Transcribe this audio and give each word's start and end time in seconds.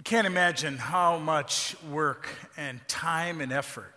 You 0.00 0.04
can't 0.04 0.26
imagine 0.26 0.78
how 0.78 1.18
much 1.18 1.76
work 1.90 2.26
and 2.56 2.80
time 2.88 3.42
and 3.42 3.52
effort. 3.52 3.92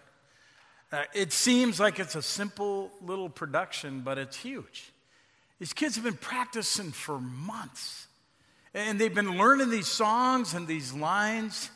Uh, 0.92 1.04
it 1.14 1.32
seems 1.32 1.80
like 1.80 1.98
it's 1.98 2.16
a 2.16 2.22
simple 2.22 2.92
little 3.02 3.30
production, 3.30 4.02
but 4.02 4.18
it's 4.18 4.36
huge. 4.36 4.92
These 5.60 5.72
kids 5.72 5.96
have 5.96 6.04
been 6.04 6.18
practicing 6.18 6.92
for 6.92 7.22
months, 7.22 8.08
and 8.74 9.00
they've 9.00 9.16
been 9.16 9.38
learning 9.38 9.70
these 9.70 9.88
songs 9.88 10.54
and 10.54 10.68
these 10.68 10.92
lines. 10.92 11.72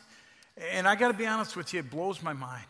And 0.72 0.86
I 0.86 0.94
got 0.94 1.08
to 1.08 1.14
be 1.16 1.26
honest 1.26 1.56
with 1.56 1.72
you, 1.72 1.80
it 1.80 1.90
blows 1.90 2.22
my 2.22 2.34
mind. 2.34 2.66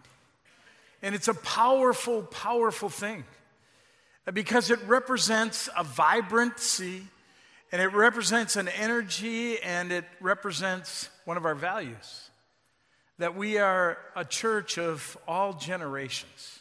And 1.02 1.12
it's 1.12 1.26
a 1.26 1.34
powerful, 1.34 2.22
powerful 2.22 2.88
thing 2.88 3.24
because 4.32 4.70
it 4.70 4.78
represents 4.86 5.68
a 5.76 5.82
vibrancy 5.82 7.02
and 7.72 7.82
it 7.82 7.92
represents 7.92 8.54
an 8.54 8.68
energy 8.68 9.60
and 9.60 9.90
it 9.90 10.04
represents 10.20 11.10
one 11.28 11.36
of 11.36 11.44
our 11.44 11.54
values 11.54 12.30
that 13.18 13.36
we 13.36 13.58
are 13.58 13.98
a 14.16 14.24
church 14.24 14.78
of 14.78 15.18
all 15.28 15.52
generations. 15.52 16.60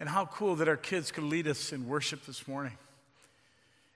And 0.00 0.08
how 0.08 0.26
cool 0.26 0.56
that 0.56 0.66
our 0.66 0.76
kids 0.76 1.12
could 1.12 1.22
lead 1.22 1.46
us 1.46 1.72
in 1.72 1.86
worship 1.86 2.26
this 2.26 2.48
morning. 2.48 2.76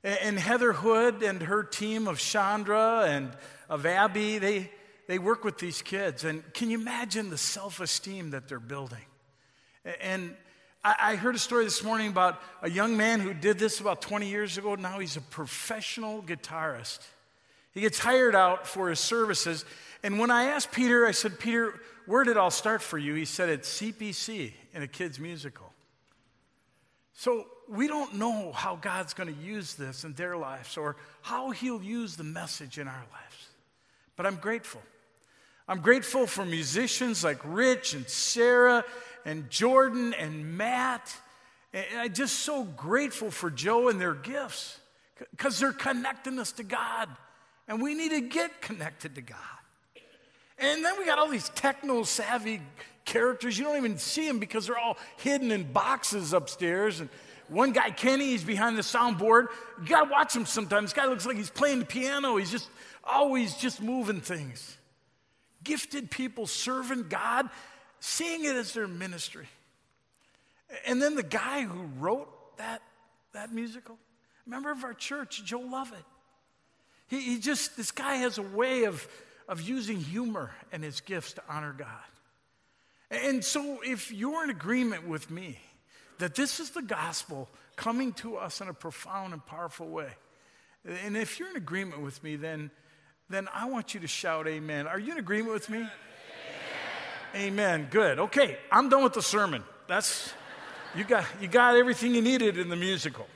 And 0.04 0.38
Heather 0.38 0.72
Hood 0.72 1.24
and 1.24 1.42
her 1.42 1.64
team 1.64 2.06
of 2.06 2.20
Chandra 2.20 3.06
and 3.08 3.32
of 3.68 3.84
Abby, 3.84 4.38
they, 4.38 4.70
they 5.08 5.18
work 5.18 5.42
with 5.42 5.58
these 5.58 5.82
kids. 5.82 6.22
And 6.22 6.44
can 6.54 6.70
you 6.70 6.78
imagine 6.80 7.28
the 7.28 7.36
self 7.36 7.80
esteem 7.80 8.30
that 8.30 8.48
they're 8.48 8.60
building? 8.60 9.04
And 10.00 10.36
I 10.84 11.16
heard 11.16 11.34
a 11.34 11.40
story 11.40 11.64
this 11.64 11.82
morning 11.82 12.06
about 12.06 12.40
a 12.62 12.70
young 12.70 12.96
man 12.96 13.18
who 13.18 13.34
did 13.34 13.58
this 13.58 13.80
about 13.80 14.02
20 14.02 14.28
years 14.28 14.56
ago. 14.56 14.76
Now 14.76 15.00
he's 15.00 15.16
a 15.16 15.20
professional 15.20 16.22
guitarist. 16.22 17.00
He 17.72 17.80
gets 17.80 17.98
hired 17.98 18.34
out 18.34 18.66
for 18.66 18.88
his 18.88 19.00
services. 19.00 19.64
And 20.02 20.18
when 20.18 20.30
I 20.30 20.44
asked 20.44 20.72
Peter, 20.72 21.06
I 21.06 21.12
said, 21.12 21.38
Peter, 21.38 21.80
where 22.06 22.24
did 22.24 22.32
it 22.32 22.36
all 22.36 22.50
start 22.50 22.82
for 22.82 22.98
you? 22.98 23.14
He 23.14 23.24
said, 23.24 23.48
it's 23.48 23.80
CPC 23.80 24.52
in 24.74 24.82
a 24.82 24.88
kid's 24.88 25.20
musical. 25.20 25.72
So 27.12 27.46
we 27.68 27.86
don't 27.86 28.14
know 28.14 28.50
how 28.52 28.76
God's 28.76 29.14
going 29.14 29.32
to 29.32 29.42
use 29.42 29.74
this 29.74 30.04
in 30.04 30.14
their 30.14 30.36
lives 30.36 30.76
or 30.76 30.96
how 31.22 31.50
He'll 31.50 31.82
use 31.82 32.16
the 32.16 32.24
message 32.24 32.78
in 32.78 32.88
our 32.88 32.94
lives. 33.12 33.48
But 34.16 34.26
I'm 34.26 34.36
grateful. 34.36 34.82
I'm 35.68 35.80
grateful 35.80 36.26
for 36.26 36.44
musicians 36.44 37.22
like 37.22 37.38
Rich 37.44 37.94
and 37.94 38.08
Sarah 38.08 38.84
and 39.24 39.48
Jordan 39.50 40.14
and 40.14 40.56
Matt. 40.56 41.14
And 41.72 41.84
I'm 41.96 42.12
just 42.12 42.40
so 42.40 42.64
grateful 42.64 43.30
for 43.30 43.50
Joe 43.50 43.88
and 43.88 44.00
their 44.00 44.14
gifts 44.14 44.78
because 45.30 45.60
they're 45.60 45.72
connecting 45.72 46.38
us 46.38 46.52
to 46.52 46.64
God. 46.64 47.08
And 47.70 47.80
we 47.80 47.94
need 47.94 48.10
to 48.10 48.20
get 48.20 48.60
connected 48.60 49.14
to 49.14 49.20
God. 49.20 49.38
And 50.58 50.84
then 50.84 50.98
we 50.98 51.06
got 51.06 51.20
all 51.20 51.28
these 51.28 51.50
techno 51.50 52.02
savvy 52.02 52.60
characters. 53.04 53.56
You 53.56 53.64
don't 53.64 53.76
even 53.76 53.96
see 53.96 54.26
them 54.26 54.40
because 54.40 54.66
they're 54.66 54.76
all 54.76 54.98
hidden 55.18 55.52
in 55.52 55.72
boxes 55.72 56.32
upstairs. 56.32 56.98
And 56.98 57.08
one 57.46 57.70
guy, 57.70 57.92
Kenny, 57.92 58.30
he's 58.30 58.42
behind 58.42 58.76
the 58.76 58.82
soundboard. 58.82 59.46
You 59.80 59.86
got 59.86 60.06
to 60.06 60.10
watch 60.10 60.34
him 60.34 60.46
sometimes. 60.46 60.90
This 60.90 61.00
guy 61.00 61.06
looks 61.06 61.24
like 61.24 61.36
he's 61.36 61.48
playing 61.48 61.78
the 61.78 61.84
piano. 61.84 62.38
He's 62.38 62.50
just 62.50 62.68
always 63.04 63.54
just 63.54 63.80
moving 63.80 64.20
things. 64.20 64.76
Gifted 65.62 66.10
people 66.10 66.48
serving 66.48 67.06
God 67.08 67.48
seeing 68.00 68.44
it 68.46 68.56
as 68.56 68.74
their 68.74 68.88
ministry. 68.88 69.46
And 70.88 71.00
then 71.00 71.14
the 71.14 71.22
guy 71.22 71.62
who 71.62 71.82
wrote 72.00 72.56
that, 72.58 72.82
that 73.32 73.52
musical, 73.52 73.96
member 74.44 74.72
of 74.72 74.82
our 74.82 74.92
church, 74.92 75.44
Joe 75.44 75.60
Lovett. 75.60 76.04
He, 77.10 77.20
he 77.20 77.38
just, 77.38 77.76
this 77.76 77.90
guy 77.90 78.16
has 78.16 78.38
a 78.38 78.42
way 78.42 78.84
of, 78.84 79.06
of 79.48 79.60
using 79.60 79.98
humor 79.98 80.52
and 80.72 80.84
his 80.84 81.00
gifts 81.00 81.32
to 81.34 81.42
honor 81.48 81.74
God. 81.76 81.88
And 83.10 83.44
so, 83.44 83.80
if 83.84 84.12
you're 84.12 84.44
in 84.44 84.50
agreement 84.50 85.08
with 85.08 85.28
me 85.28 85.58
that 86.18 86.36
this 86.36 86.60
is 86.60 86.70
the 86.70 86.82
gospel 86.82 87.48
coming 87.74 88.12
to 88.12 88.36
us 88.36 88.60
in 88.60 88.68
a 88.68 88.74
profound 88.74 89.32
and 89.32 89.44
powerful 89.44 89.88
way, 89.88 90.10
and 91.04 91.16
if 91.16 91.40
you're 91.40 91.50
in 91.50 91.56
agreement 91.56 92.00
with 92.02 92.22
me, 92.22 92.36
then, 92.36 92.70
then 93.28 93.48
I 93.52 93.68
want 93.68 93.92
you 93.92 94.00
to 94.00 94.06
shout 94.06 94.46
amen. 94.46 94.86
Are 94.86 94.98
you 94.98 95.12
in 95.12 95.18
agreement 95.18 95.52
with 95.52 95.68
me? 95.68 95.88
Amen. 97.34 97.88
Good. 97.90 98.20
Okay, 98.20 98.56
I'm 98.70 98.88
done 98.88 99.02
with 99.02 99.14
the 99.14 99.22
sermon. 99.22 99.64
That's 99.88 100.32
you 100.96 101.04
got 101.04 101.24
you 101.40 101.48
got 101.48 101.76
everything 101.76 102.14
you 102.14 102.22
needed 102.22 102.58
in 102.58 102.68
the 102.68 102.76
musical. 102.76 103.26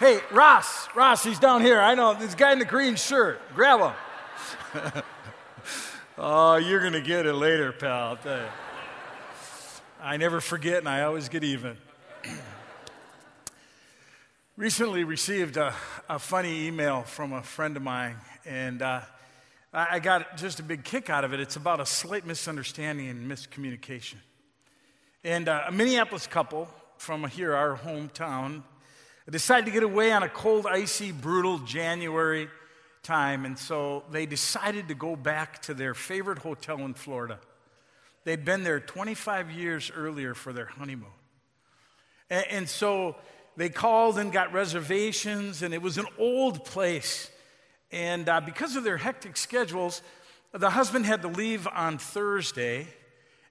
Hey, 0.00 0.18
Ross, 0.32 0.88
Ross, 0.96 1.22
he's 1.22 1.38
down 1.38 1.62
here. 1.62 1.80
I 1.80 1.94
know 1.94 2.14
this 2.14 2.34
guy 2.34 2.52
in 2.52 2.58
the 2.58 2.64
green 2.64 2.96
shirt. 2.96 3.40
Grab 3.54 3.78
him. 3.78 4.92
oh, 6.18 6.56
you're 6.56 6.80
going 6.80 6.94
to 6.94 7.00
get 7.00 7.26
it 7.26 7.34
later, 7.34 7.70
pal. 7.70 8.18
I 10.02 10.16
never 10.16 10.40
forget 10.40 10.78
and 10.78 10.88
I 10.88 11.02
always 11.02 11.28
get 11.28 11.44
even 11.44 11.76
recently 14.56 15.04
received 15.04 15.56
a, 15.56 15.72
a, 16.08 16.18
funny 16.18 16.66
email 16.66 17.02
from 17.02 17.32
a 17.32 17.44
friend 17.44 17.76
of 17.76 17.82
mine, 17.84 18.16
and 18.44 18.82
uh, 18.82 19.00
I 19.72 20.00
got 20.00 20.36
just 20.36 20.58
a 20.58 20.64
big 20.64 20.82
kick 20.82 21.08
out 21.08 21.24
of 21.24 21.32
it. 21.32 21.38
It's 21.38 21.54
about 21.54 21.78
a 21.78 21.86
slight 21.86 22.26
misunderstanding 22.26 23.10
and 23.10 23.30
miscommunication. 23.30 24.16
And 25.22 25.48
uh, 25.48 25.66
a 25.68 25.72
Minneapolis 25.72 26.26
couple 26.26 26.68
from 26.98 27.28
here, 27.28 27.54
our 27.54 27.76
hometown, 27.76 28.64
decided 29.30 29.66
to 29.66 29.70
get 29.72 29.82
away 29.82 30.12
on 30.12 30.22
a 30.22 30.28
cold, 30.28 30.66
icy, 30.66 31.12
brutal 31.12 31.58
January 31.58 32.48
time, 33.02 33.44
and 33.44 33.58
so 33.58 34.04
they 34.10 34.26
decided 34.26 34.88
to 34.88 34.94
go 34.94 35.16
back 35.16 35.62
to 35.62 35.74
their 35.74 35.94
favorite 35.94 36.38
hotel 36.38 36.78
in 36.80 36.94
Florida. 36.94 37.38
They'd 38.24 38.44
been 38.44 38.64
there 38.64 38.80
25 38.80 39.50
years 39.50 39.90
earlier 39.94 40.34
for 40.34 40.52
their 40.52 40.66
honeymoon. 40.66 41.08
and, 42.30 42.46
and 42.50 42.68
so 42.68 43.16
they 43.56 43.68
called 43.68 44.18
and 44.18 44.32
got 44.32 44.52
reservations, 44.52 45.62
and 45.62 45.72
it 45.72 45.80
was 45.80 45.98
an 45.98 46.06
old 46.18 46.64
place. 46.64 47.30
And 47.92 48.28
uh, 48.28 48.40
because 48.40 48.74
of 48.74 48.84
their 48.84 48.96
hectic 48.96 49.36
schedules, 49.36 50.02
the 50.52 50.70
husband 50.70 51.06
had 51.06 51.22
to 51.22 51.28
leave 51.28 51.68
on 51.68 51.98
Thursday, 51.98 52.88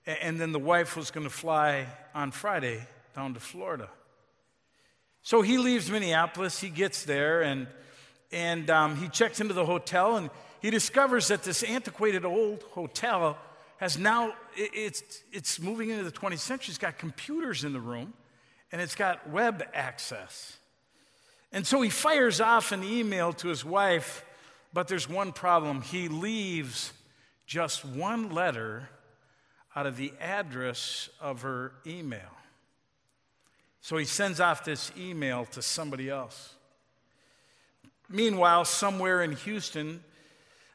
and 0.05 0.39
then 0.39 0.51
the 0.51 0.59
wife 0.59 0.97
was 0.97 1.11
going 1.11 1.25
to 1.25 1.33
fly 1.33 1.87
on 2.13 2.31
Friday 2.31 2.85
down 3.15 3.33
to 3.35 3.39
Florida. 3.39 3.89
So 5.23 5.41
he 5.41 5.57
leaves 5.57 5.89
Minneapolis, 5.89 6.59
he 6.59 6.69
gets 6.69 7.03
there, 7.03 7.41
and, 7.41 7.67
and 8.31 8.69
um, 8.69 8.97
he 8.97 9.07
checks 9.09 9.39
into 9.39 9.53
the 9.53 9.65
hotel, 9.65 10.17
and 10.17 10.29
he 10.61 10.69
discovers 10.69 11.29
that 11.29 11.43
this 11.43 11.63
antiquated 11.63 12.25
old 12.25 12.63
hotel 12.71 13.37
has 13.77 13.97
now, 13.97 14.33
it's, 14.55 15.23
it's 15.31 15.59
moving 15.59 15.89
into 15.89 16.03
the 16.03 16.11
20th 16.11 16.39
century. 16.39 16.71
It's 16.71 16.77
got 16.77 16.97
computers 16.97 17.65
in 17.65 17.73
the 17.73 17.81
room 17.81 18.13
and 18.71 18.81
it's 18.81 18.95
got 18.95 19.29
web 19.29 19.63
access. 19.73 20.57
And 21.51 21.67
so 21.67 21.81
he 21.81 21.89
fires 21.89 22.39
off 22.39 22.71
an 22.71 22.83
email 22.83 23.33
to 23.33 23.49
his 23.49 23.65
wife, 23.65 24.25
but 24.73 24.87
there's 24.87 25.09
one 25.09 25.33
problem. 25.33 25.81
He 25.81 26.07
leaves 26.07 26.93
just 27.45 27.83
one 27.83 28.31
letter 28.31 28.89
out 29.75 29.85
of 29.85 29.97
the 29.97 30.13
address 30.19 31.09
of 31.19 31.41
her 31.41 31.73
email. 31.85 32.31
So 33.83 33.97
he 33.97 34.05
sends 34.05 34.39
off 34.39 34.65
this 34.65 34.91
email 34.97 35.45
to 35.51 35.61
somebody 35.61 36.09
else. 36.09 36.55
Meanwhile, 38.09 38.65
somewhere 38.65 39.21
in 39.21 39.33
Houston, 39.33 40.03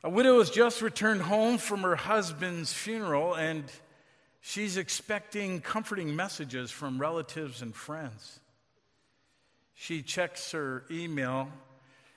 a 0.04 0.08
widow 0.08 0.38
has 0.38 0.50
just 0.50 0.80
returned 0.80 1.22
home 1.22 1.58
from 1.58 1.80
her 1.80 1.96
husband's 1.96 2.72
funeral 2.72 3.34
and 3.34 3.64
She's 4.41 4.78
expecting 4.78 5.60
comforting 5.60 6.16
messages 6.16 6.70
from 6.70 6.98
relatives 6.98 7.60
and 7.60 7.74
friends. 7.74 8.41
She 9.75 10.02
checks 10.02 10.52
her 10.52 10.84
email, 10.90 11.50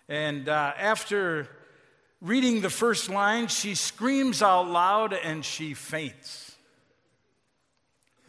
and 0.07 0.47
uh, 0.47 0.73
after 0.77 1.49
reading 2.21 2.61
the 2.61 2.69
first 2.69 3.09
line, 3.09 3.47
she 3.47 3.75
screams 3.75 4.41
out 4.41 4.67
loud 4.67 5.13
and 5.13 5.43
she 5.43 5.73
faints. 5.73 6.50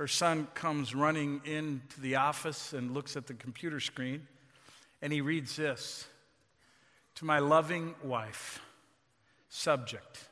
Her 0.02 0.08
son 0.08 0.48
comes 0.54 0.96
running 0.96 1.42
into 1.44 2.00
the 2.00 2.16
office 2.16 2.72
and 2.72 2.92
looks 2.92 3.16
at 3.16 3.28
the 3.28 3.34
computer 3.34 3.78
screen, 3.78 4.26
and 5.00 5.12
he 5.12 5.20
reads 5.20 5.54
this 5.54 6.08
To 7.14 7.24
my 7.24 7.38
loving 7.38 7.94
wife, 8.02 8.60
subject, 9.48 10.24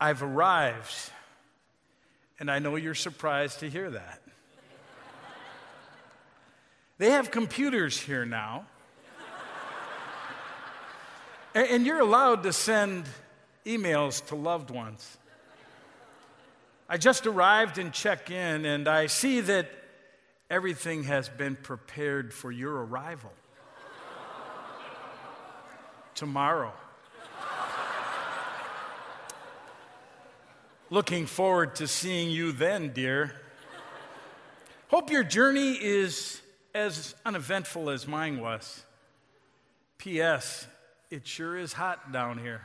I've 0.00 0.22
arrived 0.22 1.10
and 2.40 2.50
I 2.50 2.60
know 2.60 2.76
you're 2.76 2.94
surprised 2.94 3.60
to 3.60 3.68
hear 3.68 3.90
that. 3.90 4.22
they 6.96 7.10
have 7.10 7.30
computers 7.30 8.00
here 8.00 8.24
now. 8.24 8.64
and 11.54 11.84
you're 11.84 12.00
allowed 12.00 12.42
to 12.44 12.54
send 12.54 13.04
emails 13.66 14.24
to 14.28 14.34
loved 14.34 14.70
ones. 14.70 15.18
I 16.88 16.98
just 16.98 17.26
arrived 17.26 17.78
and 17.78 17.92
check 17.92 18.30
in, 18.30 18.66
and 18.66 18.86
I 18.86 19.06
see 19.06 19.40
that 19.40 19.70
everything 20.50 21.04
has 21.04 21.28
been 21.28 21.56
prepared 21.56 22.34
for 22.34 22.52
your 22.52 22.84
arrival. 22.84 23.32
tomorrow. 26.14 26.72
Looking 30.90 31.26
forward 31.26 31.76
to 31.76 31.88
seeing 31.88 32.30
you 32.30 32.52
then, 32.52 32.92
dear. 32.92 33.32
Hope 34.88 35.10
your 35.10 35.24
journey 35.24 35.72
is 35.72 36.40
as 36.74 37.14
uneventful 37.24 37.90
as 37.90 38.06
mine 38.06 38.38
was. 38.38 38.84
P.S. 39.98 40.68
It 41.10 41.26
sure 41.26 41.56
is 41.56 41.72
hot 41.72 42.12
down 42.12 42.38
here. 42.38 42.62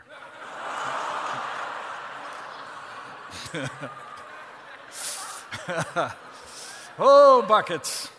oh, 6.99 7.45
buckets. 7.47 8.09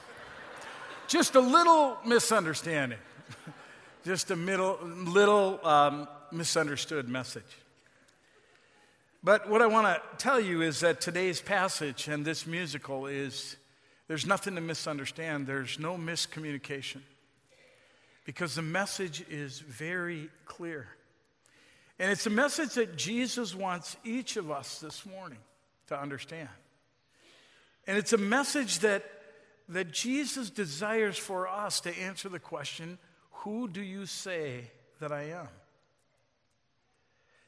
Just 1.09 1.35
a 1.35 1.41
little 1.41 1.99
misunderstanding. 2.05 2.99
Just 4.05 4.31
a 4.31 4.37
middle, 4.37 4.79
little 4.83 5.65
um, 5.67 6.09
misunderstood 6.31 7.09
message. 7.09 7.43
But 9.23 9.51
what 9.51 9.63
I 9.63 9.67
want 9.67 9.87
to 9.87 10.03
tell 10.17 10.41
you 10.41 10.63
is 10.63 10.81
that 10.81 11.01
today's 11.01 11.41
passage 11.41 12.09
and 12.09 12.25
this 12.25 12.47
musical 12.47 13.07
is 13.07 13.57
there's 14.07 14.27
nothing 14.27 14.55
to 14.55 14.61
misunderstand, 14.61 15.47
there's 15.47 15.79
no 15.79 15.97
miscommunication. 15.97 17.01
Because 18.25 18.55
the 18.55 18.63
message 18.63 19.25
is 19.29 19.59
very 19.59 20.31
clear. 20.45 20.89
And 21.99 22.11
it's 22.11 22.27
a 22.27 22.31
message 22.31 22.75
that 22.75 22.97
Jesus 22.97 23.55
wants 23.55 23.97
each 24.05 24.37
of 24.37 24.51
us 24.51 24.79
this 24.79 25.05
morning 25.05 25.39
to 25.89 26.01
understand. 26.01 26.49
And 27.91 27.99
it's 27.99 28.13
a 28.13 28.19
message 28.19 28.79
that, 28.79 29.03
that 29.71 29.91
Jesus 29.91 30.49
desires 30.49 31.19
for 31.19 31.49
us 31.49 31.81
to 31.81 31.99
answer 31.99 32.29
the 32.29 32.39
question 32.39 32.99
Who 33.43 33.67
do 33.67 33.83
you 33.83 34.07
say 34.07 34.71
that 35.01 35.11
I 35.11 35.31
am? 35.31 35.49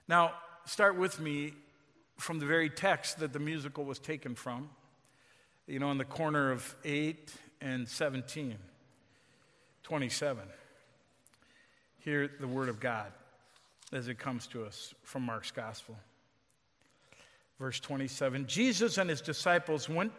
Now, 0.08 0.32
start 0.64 0.98
with 0.98 1.20
me 1.20 1.52
from 2.18 2.40
the 2.40 2.46
very 2.46 2.70
text 2.70 3.20
that 3.20 3.32
the 3.32 3.38
musical 3.38 3.84
was 3.84 4.00
taken 4.00 4.34
from, 4.34 4.68
you 5.68 5.78
know, 5.78 5.92
in 5.92 5.98
the 5.98 6.04
corner 6.04 6.50
of 6.50 6.74
8 6.84 7.32
and 7.60 7.88
17, 7.88 8.56
27. 9.84 10.42
Hear 12.00 12.28
the 12.40 12.48
word 12.48 12.68
of 12.68 12.80
God 12.80 13.12
as 13.92 14.08
it 14.08 14.18
comes 14.18 14.48
to 14.48 14.64
us 14.64 14.92
from 15.04 15.22
Mark's 15.22 15.52
gospel. 15.52 15.96
Verse 17.60 17.78
27 17.78 18.48
Jesus 18.48 18.98
and 18.98 19.08
his 19.08 19.20
disciples 19.20 19.88
went 19.88 20.10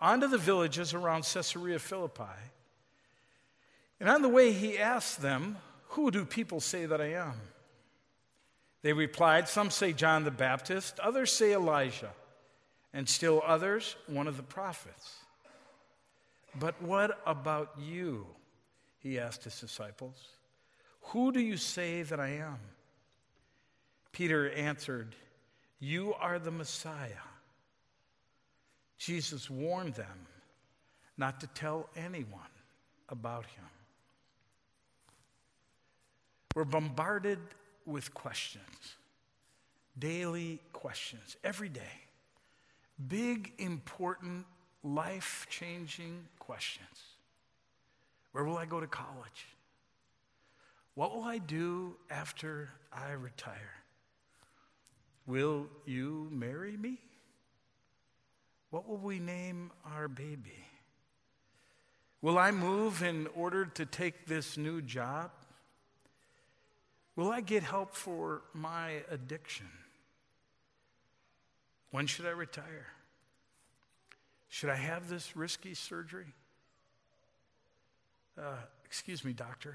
onto 0.00 0.26
the 0.26 0.38
villages 0.38 0.94
around 0.94 1.24
Caesarea 1.24 1.78
Philippi. 1.78 2.22
And 3.98 4.08
on 4.08 4.22
the 4.22 4.28
way, 4.28 4.52
he 4.52 4.78
asked 4.78 5.20
them, 5.20 5.58
Who 5.88 6.10
do 6.10 6.24
people 6.24 6.60
say 6.60 6.86
that 6.86 7.00
I 7.00 7.12
am? 7.12 7.34
They 8.82 8.92
replied, 8.92 9.48
Some 9.48 9.70
say 9.70 9.92
John 9.92 10.24
the 10.24 10.30
Baptist, 10.30 10.98
others 11.00 11.30
say 11.30 11.52
Elijah, 11.52 12.12
and 12.94 13.08
still 13.08 13.42
others, 13.46 13.96
one 14.06 14.26
of 14.26 14.36
the 14.36 14.42
prophets. 14.42 15.16
But 16.58 16.80
what 16.82 17.20
about 17.26 17.74
you? 17.78 18.26
He 18.98 19.18
asked 19.18 19.44
his 19.44 19.60
disciples. 19.60 20.16
Who 21.12 21.32
do 21.32 21.40
you 21.40 21.56
say 21.56 22.02
that 22.02 22.20
I 22.20 22.28
am? 22.28 22.58
Peter 24.12 24.50
answered, 24.50 25.14
You 25.78 26.14
are 26.14 26.38
the 26.38 26.50
Messiah. 26.50 27.29
Jesus 29.00 29.48
warned 29.48 29.94
them 29.94 30.26
not 31.16 31.40
to 31.40 31.46
tell 31.48 31.88
anyone 31.96 32.52
about 33.08 33.46
him. 33.46 33.64
We're 36.54 36.64
bombarded 36.64 37.38
with 37.86 38.12
questions, 38.12 38.96
daily 39.98 40.60
questions, 40.74 41.36
every 41.42 41.70
day. 41.70 41.80
Big, 43.08 43.54
important, 43.56 44.44
life 44.84 45.46
changing 45.48 46.26
questions. 46.38 46.86
Where 48.32 48.44
will 48.44 48.58
I 48.58 48.66
go 48.66 48.80
to 48.80 48.86
college? 48.86 49.46
What 50.94 51.14
will 51.14 51.24
I 51.24 51.38
do 51.38 51.96
after 52.10 52.68
I 52.92 53.12
retire? 53.12 53.72
Will 55.26 55.68
you 55.86 56.28
marry 56.30 56.76
me? 56.76 56.98
What 58.70 58.88
will 58.88 58.98
we 58.98 59.18
name 59.18 59.72
our 59.84 60.08
baby? 60.08 60.64
Will 62.22 62.38
I 62.38 62.50
move 62.50 63.02
in 63.02 63.26
order 63.34 63.64
to 63.64 63.86
take 63.86 64.26
this 64.26 64.56
new 64.56 64.80
job? 64.80 65.30
Will 67.16 67.30
I 67.30 67.40
get 67.40 67.62
help 67.62 67.94
for 67.94 68.42
my 68.54 69.02
addiction? 69.10 69.66
When 71.90 72.06
should 72.06 72.26
I 72.26 72.30
retire? 72.30 72.86
Should 74.48 74.70
I 74.70 74.76
have 74.76 75.08
this 75.08 75.36
risky 75.36 75.74
surgery? 75.74 76.32
Uh, 78.38 78.56
excuse 78.84 79.24
me, 79.24 79.32
doctor. 79.32 79.74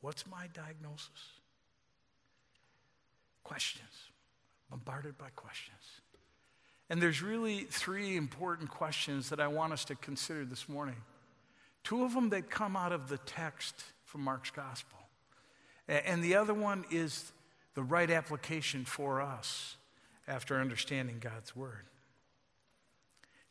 What's 0.00 0.26
my 0.26 0.46
diagnosis? 0.52 1.08
Questions, 3.42 4.10
bombarded 4.70 5.18
by 5.18 5.30
questions. 5.34 6.00
And 6.90 7.00
there's 7.00 7.22
really 7.22 7.60
three 7.70 8.16
important 8.16 8.68
questions 8.68 9.30
that 9.30 9.40
I 9.40 9.46
want 9.46 9.72
us 9.72 9.84
to 9.86 9.94
consider 9.94 10.44
this 10.44 10.68
morning. 10.68 10.96
Two 11.84 12.04
of 12.04 12.12
them 12.12 12.30
that 12.30 12.50
come 12.50 12.76
out 12.76 12.92
of 12.92 13.08
the 13.08 13.18
text 13.18 13.74
from 14.04 14.22
Mark's 14.22 14.50
gospel. 14.50 14.98
And 15.88 16.22
the 16.22 16.34
other 16.34 16.52
one 16.52 16.84
is 16.90 17.32
the 17.74 17.82
right 17.82 18.10
application 18.10 18.84
for 18.84 19.22
us 19.22 19.76
after 20.26 20.60
understanding 20.60 21.18
God's 21.20 21.54
word. 21.54 21.86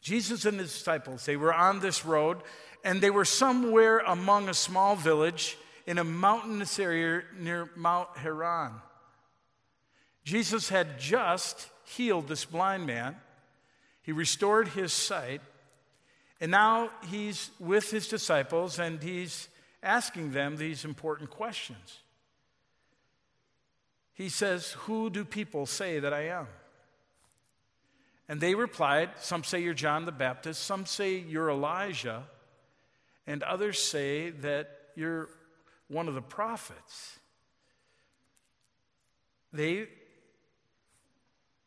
Jesus 0.02 0.46
and 0.46 0.60
his 0.60 0.74
disciples, 0.74 1.26
they 1.26 1.36
were 1.36 1.54
on 1.54 1.80
this 1.80 2.06
road 2.06 2.38
and 2.84 3.02
they 3.02 3.10
were 3.10 3.26
somewhere 3.26 4.00
among 4.00 4.48
a 4.48 4.54
small 4.54 4.96
village 4.96 5.58
in 5.86 5.98
a 5.98 6.04
mountainous 6.04 6.78
area 6.78 7.24
near 7.38 7.70
Mount 7.76 8.10
Hermon. 8.18 8.74
Jesus 10.24 10.70
had 10.70 11.00
just 11.00 11.68
healed 11.86 12.28
this 12.28 12.46
blind 12.46 12.86
man, 12.86 13.16
he 14.10 14.14
restored 14.14 14.70
his 14.70 14.92
sight, 14.92 15.40
and 16.42 16.50
now 16.50 16.90
he's 17.12 17.52
with 17.60 17.92
his 17.92 18.08
disciples 18.08 18.80
and 18.80 19.04
he's 19.04 19.48
asking 19.84 20.32
them 20.32 20.58
these 20.58 20.84
important 20.84 21.30
questions. 21.30 22.00
He 24.16 24.28
says, 24.30 24.72
Who 24.88 25.12
do 25.12 25.24
people 25.24 25.68
say 25.68 26.00
that 26.00 26.12
I 26.12 26.30
am? 26.30 26.48
And 28.28 28.42
they 28.42 28.56
replied, 28.56 29.12
Some 29.20 29.44
say 29.44 29.60
you're 29.60 29.76
John 29.76 30.06
the 30.06 30.12
Baptist, 30.12 30.64
some 30.64 30.88
say 30.88 31.20
you're 31.20 31.52
Elijah, 31.52 32.24
and 33.28 33.44
others 33.44 33.78
say 33.78 34.32
that 34.32 34.72
you're 34.96 35.30
one 35.88 36.08
of 36.08 36.16
the 36.16 36.24
prophets. 36.24 37.20
They 39.54 39.88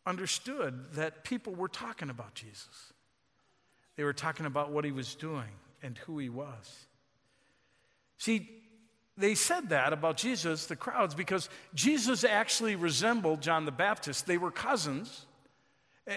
understood 0.07 0.93
that 0.95 1.25
people 1.25 1.55
were 1.55 1.69
talking 1.69 2.11
about 2.11 2.35
Jesus. 2.35 2.93
They 3.97 4.05
were 4.05 4.13
talking 4.13 4.47
about 4.47 4.71
what 4.71 4.85
he 4.85 4.93
was 4.93 5.15
doing 5.15 5.51
and 5.83 5.97
who 5.99 6.19
he 6.19 6.29
was. 6.29 6.87
See, 8.19 8.49
they 9.17 9.35
said 9.35 9.69
that 9.69 9.93
about 9.93 10.17
Jesus, 10.17 10.67
the 10.67 10.77
crowds, 10.77 11.15
because 11.15 11.49
Jesus 11.75 12.25
actually 12.25 12.77
resembled 12.77 13.43
John 13.43 13.65
the 13.65 13.73
Baptist. 13.73 14.27
They 14.27 14.39
were 14.39 14.51
cousins. 14.51 15.27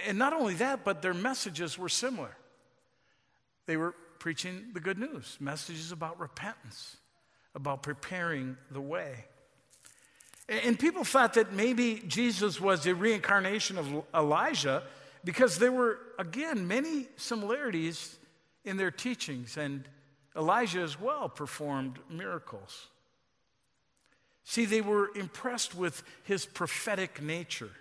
And 0.07 0.17
not 0.17 0.33
only 0.33 0.55
that, 0.55 0.83
but 0.83 1.01
their 1.01 1.13
messages 1.13 1.77
were 1.77 1.89
similar. 1.89 2.35
They 3.65 3.77
were 3.77 3.93
preaching 4.19 4.71
the 4.73 4.79
good 4.79 4.97
news, 4.97 5.37
messages 5.39 5.91
about 5.91 6.19
repentance, 6.19 6.97
about 7.53 7.83
preparing 7.83 8.57
the 8.71 8.81
way. 8.81 9.25
And 10.47 10.77
people 10.77 11.03
thought 11.03 11.33
that 11.35 11.53
maybe 11.53 12.03
Jesus 12.07 12.61
was 12.61 12.85
a 12.85 12.93
reincarnation 12.93 13.77
of 13.77 14.03
Elijah 14.13 14.83
because 15.23 15.57
there 15.57 15.71
were, 15.71 15.97
again, 16.19 16.67
many 16.67 17.07
similarities 17.17 18.15
in 18.63 18.77
their 18.77 18.91
teachings. 18.91 19.57
And 19.57 19.87
Elijah 20.35 20.81
as 20.81 20.99
well 20.99 21.29
performed 21.29 21.97
miracles. 22.09 22.87
See, 24.43 24.65
they 24.65 24.81
were 24.81 25.09
impressed 25.15 25.73
with 25.73 26.03
his 26.23 26.45
prophetic 26.45 27.21
nature, 27.21 27.71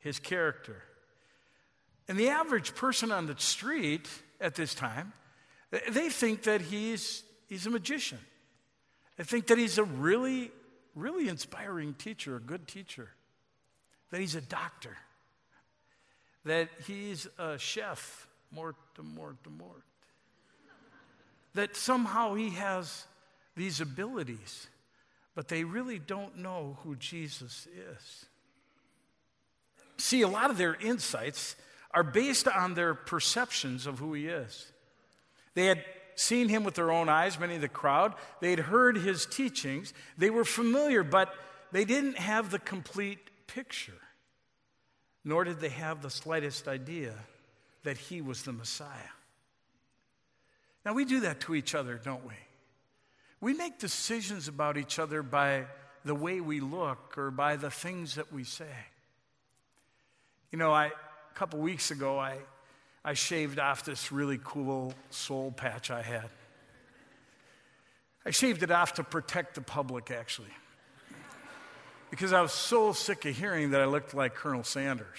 his 0.00 0.18
character. 0.18 0.82
And 2.08 2.18
the 2.18 2.30
average 2.30 2.74
person 2.74 3.12
on 3.12 3.26
the 3.26 3.36
street 3.38 4.08
at 4.40 4.56
this 4.56 4.74
time, 4.74 5.12
they 5.70 6.08
think 6.08 6.42
that 6.42 6.60
he's, 6.60 7.22
he's 7.46 7.66
a 7.66 7.70
magician. 7.70 8.18
They 9.16 9.22
think 9.22 9.46
that 9.46 9.58
he's 9.58 9.78
a 9.78 9.84
really, 9.84 10.50
really 10.94 11.28
inspiring 11.28 11.94
teacher, 11.94 12.36
a 12.36 12.40
good 12.40 12.66
teacher, 12.66 13.08
that 14.10 14.20
he's 14.20 14.34
a 14.34 14.40
doctor, 14.40 14.96
that 16.44 16.68
he's 16.86 17.26
a 17.38 17.58
chef, 17.58 18.26
mort 18.52 18.76
to 18.94 19.02
mort 19.02 19.42
to 19.44 19.50
mort 19.50 19.82
that 21.54 21.76
somehow 21.76 22.34
he 22.34 22.50
has 22.50 23.04
these 23.56 23.80
abilities. 23.80 24.68
but 25.34 25.48
they 25.48 25.64
really 25.64 25.98
don't 25.98 26.36
know 26.36 26.76
who 26.82 26.96
Jesus 26.96 27.66
is. 27.66 28.26
See, 29.96 30.22
a 30.22 30.28
lot 30.28 30.50
of 30.50 30.58
their 30.58 30.74
insights 30.74 31.56
are 31.92 32.02
based 32.02 32.48
on 32.48 32.74
their 32.74 32.94
perceptions 32.94 33.86
of 33.86 34.00
who 34.00 34.12
he 34.12 34.26
is. 34.26 34.72
They 35.54 35.66
had 35.66 35.84
seen 36.20 36.48
him 36.48 36.64
with 36.64 36.74
their 36.74 36.90
own 36.90 37.08
eyes, 37.08 37.40
many 37.40 37.54
of 37.54 37.60
the 37.60 37.68
crowd. 37.68 38.14
They'd 38.40 38.58
heard 38.58 38.96
his 38.96 39.26
teachings. 39.26 39.94
They 40.18 40.30
were 40.30 40.44
familiar, 40.44 41.02
but 41.02 41.34
they 41.72 41.84
didn't 41.84 42.18
have 42.18 42.50
the 42.50 42.58
complete 42.58 43.18
picture, 43.46 44.00
nor 45.24 45.44
did 45.44 45.60
they 45.60 45.70
have 45.70 46.02
the 46.02 46.10
slightest 46.10 46.68
idea 46.68 47.14
that 47.84 47.96
he 47.96 48.20
was 48.20 48.42
the 48.42 48.52
Messiah. 48.52 49.14
Now, 50.84 50.92
we 50.92 51.04
do 51.04 51.20
that 51.20 51.40
to 51.40 51.54
each 51.54 51.74
other, 51.74 52.00
don't 52.02 52.26
we? 52.26 52.34
We 53.40 53.54
make 53.54 53.78
decisions 53.78 54.48
about 54.48 54.76
each 54.76 54.98
other 54.98 55.22
by 55.22 55.66
the 56.04 56.14
way 56.14 56.40
we 56.40 56.60
look 56.60 57.16
or 57.16 57.30
by 57.30 57.56
the 57.56 57.70
things 57.70 58.16
that 58.16 58.32
we 58.32 58.44
say. 58.44 58.76
You 60.52 60.58
know, 60.58 60.72
I, 60.72 60.86
a 60.86 61.34
couple 61.34 61.60
weeks 61.60 61.90
ago, 61.90 62.18
I, 62.18 62.38
I 63.04 63.14
shaved 63.14 63.58
off 63.58 63.84
this 63.84 64.12
really 64.12 64.38
cool 64.42 64.92
soul 65.10 65.52
patch 65.52 65.90
I 65.90 66.02
had. 66.02 66.28
I 68.26 68.30
shaved 68.30 68.62
it 68.62 68.70
off 68.70 68.94
to 68.94 69.04
protect 69.04 69.54
the 69.54 69.62
public, 69.62 70.10
actually, 70.10 70.54
because 72.10 72.34
I 72.34 72.42
was 72.42 72.52
so 72.52 72.92
sick 72.92 73.24
of 73.24 73.34
hearing 73.34 73.70
that 73.70 73.80
I 73.80 73.86
looked 73.86 74.12
like 74.12 74.34
Colonel 74.34 74.64
Sanders. 74.64 75.18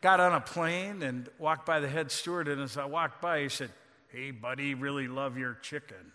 Got 0.00 0.18
on 0.18 0.32
a 0.32 0.40
plane 0.40 1.02
and 1.02 1.28
walked 1.38 1.66
by 1.66 1.78
the 1.78 1.88
head 1.88 2.10
steward, 2.10 2.48
and 2.48 2.60
as 2.60 2.76
I 2.76 2.86
walked 2.86 3.20
by, 3.20 3.42
he 3.42 3.48
said, 3.48 3.70
Hey, 4.08 4.32
buddy, 4.32 4.74
really 4.74 5.06
love 5.06 5.38
your 5.38 5.54
chicken. 5.62 6.10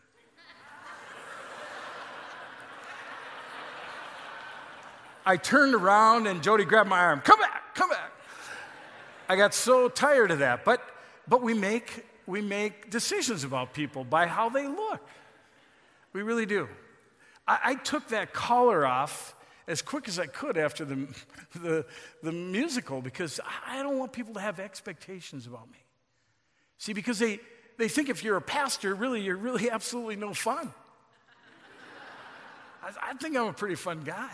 I 5.26 5.38
turned 5.38 5.74
around 5.74 6.28
and 6.28 6.44
Jody 6.44 6.66
grabbed 6.66 6.90
my 6.90 7.00
arm. 7.00 7.22
Come. 7.22 7.40
I 9.28 9.36
got 9.36 9.54
so 9.54 9.90
tired 9.90 10.32
of 10.32 10.40
that. 10.40 10.66
But, 10.66 10.82
but 11.28 11.42
we, 11.42 11.54
make, 11.54 12.06
we 12.26 12.42
make 12.42 12.90
decisions 12.90 13.44
about 13.44 13.74
people 13.74 14.04
by 14.04 14.28
how 14.28 14.50
they 14.50 14.68
look. 14.68 15.02
We 16.14 16.22
really 16.22 16.46
do. 16.46 16.68
I, 17.48 17.60
I 17.64 17.76
took 17.76 18.10
that 18.10 18.34
collar 18.34 18.86
off 18.86 19.36
as 19.68 19.82
quick 19.82 20.08
as 20.08 20.20
I 20.20 20.28
could 20.28 20.58
after 20.58 20.86
the, 20.86 21.08
the, 21.56 21.86
the 22.22 22.32
musical 22.32 23.02
because 23.02 23.40
I 23.68 23.82
don't 23.82 23.98
want 23.98 24.14
people 24.14 24.36
to 24.36 24.40
have 24.40 24.60
expectations 24.60 25.48
about 25.48 25.70
me. 25.72 25.80
See, 26.78 26.94
because 26.94 27.20
they, 27.20 27.40
they 27.78 27.88
think 27.88 28.10
if 28.10 28.24
you're 28.24 28.38
a 28.38 28.42
pastor, 28.42 28.94
really, 28.94 29.22
you're 29.22 29.38
really 29.38 29.70
absolutely 29.72 30.16
no 30.16 30.34
fun. 30.34 30.74
I, 32.84 33.12
I 33.12 33.14
think 33.16 33.36
I'm 33.36 33.48
a 33.48 33.54
pretty 33.54 33.76
fun 33.76 34.04
guy. 34.04 34.32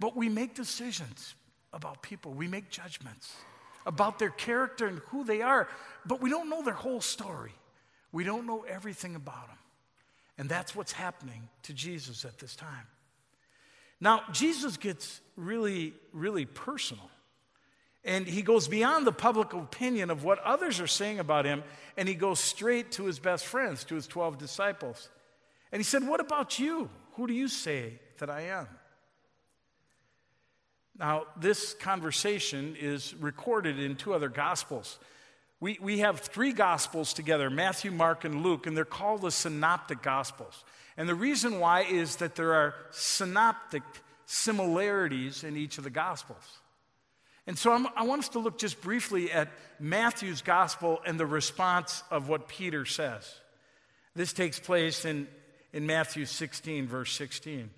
But 0.00 0.16
we 0.16 0.28
make 0.28 0.54
decisions 0.54 1.34
about 1.72 2.02
people, 2.02 2.32
we 2.32 2.48
make 2.48 2.70
judgments 2.70 3.34
about 3.86 4.18
their 4.18 4.30
character 4.30 4.86
and 4.86 4.98
who 5.08 5.24
they 5.24 5.42
are, 5.42 5.68
but 6.06 6.20
we 6.20 6.30
don't 6.30 6.48
know 6.48 6.62
their 6.62 6.74
whole 6.74 7.00
story. 7.00 7.52
We 8.12 8.24
don't 8.24 8.46
know 8.46 8.64
everything 8.68 9.14
about 9.16 9.48
them. 9.48 9.58
And 10.38 10.48
that's 10.48 10.74
what's 10.74 10.92
happening 10.92 11.48
to 11.64 11.72
Jesus 11.72 12.24
at 12.24 12.38
this 12.38 12.54
time. 12.54 12.86
Now, 14.00 14.22
Jesus 14.32 14.76
gets 14.76 15.20
really, 15.36 15.94
really 16.12 16.44
personal. 16.44 17.08
And 18.04 18.26
he 18.26 18.42
goes 18.42 18.66
beyond 18.66 19.06
the 19.06 19.12
public 19.12 19.52
opinion 19.52 20.10
of 20.10 20.24
what 20.24 20.40
others 20.40 20.80
are 20.80 20.88
saying 20.88 21.20
about 21.20 21.44
him, 21.44 21.62
and 21.96 22.08
he 22.08 22.16
goes 22.16 22.40
straight 22.40 22.90
to 22.92 23.04
his 23.04 23.20
best 23.20 23.46
friends, 23.46 23.84
to 23.84 23.94
his 23.94 24.08
12 24.08 24.38
disciples. 24.38 25.08
And 25.70 25.78
he 25.78 25.84
said, 25.84 26.06
What 26.06 26.20
about 26.20 26.58
you? 26.58 26.90
Who 27.12 27.28
do 27.28 27.32
you 27.32 27.46
say 27.46 28.00
that 28.18 28.28
I 28.28 28.42
am? 28.42 28.66
Now, 30.98 31.24
this 31.36 31.74
conversation 31.74 32.76
is 32.78 33.14
recorded 33.14 33.78
in 33.78 33.96
two 33.96 34.14
other 34.14 34.28
gospels. 34.28 34.98
We, 35.60 35.78
we 35.80 36.00
have 36.00 36.20
three 36.20 36.52
gospels 36.52 37.12
together 37.14 37.48
Matthew, 37.48 37.90
Mark, 37.90 38.24
and 38.24 38.42
Luke, 38.42 38.66
and 38.66 38.76
they're 38.76 38.84
called 38.84 39.22
the 39.22 39.30
synoptic 39.30 40.02
gospels. 40.02 40.64
And 40.96 41.08
the 41.08 41.14
reason 41.14 41.60
why 41.60 41.82
is 41.82 42.16
that 42.16 42.34
there 42.34 42.54
are 42.54 42.74
synoptic 42.90 43.82
similarities 44.26 45.44
in 45.44 45.56
each 45.56 45.78
of 45.78 45.84
the 45.84 45.90
gospels. 45.90 46.58
And 47.46 47.58
so 47.58 47.72
I'm, 47.72 47.86
i 47.96 48.02
want 48.02 48.20
us 48.20 48.28
to 48.30 48.38
look 48.38 48.58
just 48.58 48.80
briefly 48.80 49.32
at 49.32 49.48
Matthew's 49.80 50.42
gospel 50.42 51.00
and 51.06 51.18
the 51.18 51.26
response 51.26 52.02
of 52.10 52.28
what 52.28 52.48
Peter 52.48 52.84
says. 52.84 53.40
This 54.14 54.32
takes 54.32 54.60
place 54.60 55.04
in, 55.04 55.26
in 55.72 55.86
Matthew 55.86 56.26
16, 56.26 56.86
verse 56.86 57.12
16. 57.12 57.70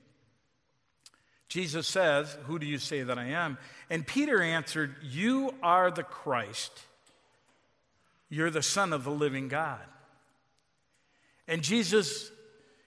Jesus 1.54 1.87
says, 1.87 2.37
Who 2.46 2.58
do 2.58 2.66
you 2.66 2.78
say 2.78 3.04
that 3.04 3.16
I 3.16 3.26
am? 3.26 3.58
And 3.88 4.04
Peter 4.04 4.42
answered, 4.42 4.96
You 5.04 5.54
are 5.62 5.88
the 5.88 6.02
Christ. 6.02 6.73
You're 8.28 8.50
the 8.50 8.61
Son 8.61 8.92
of 8.92 9.04
the 9.04 9.12
living 9.12 9.46
God. 9.46 9.78
And 11.46 11.62
Jesus, 11.62 12.32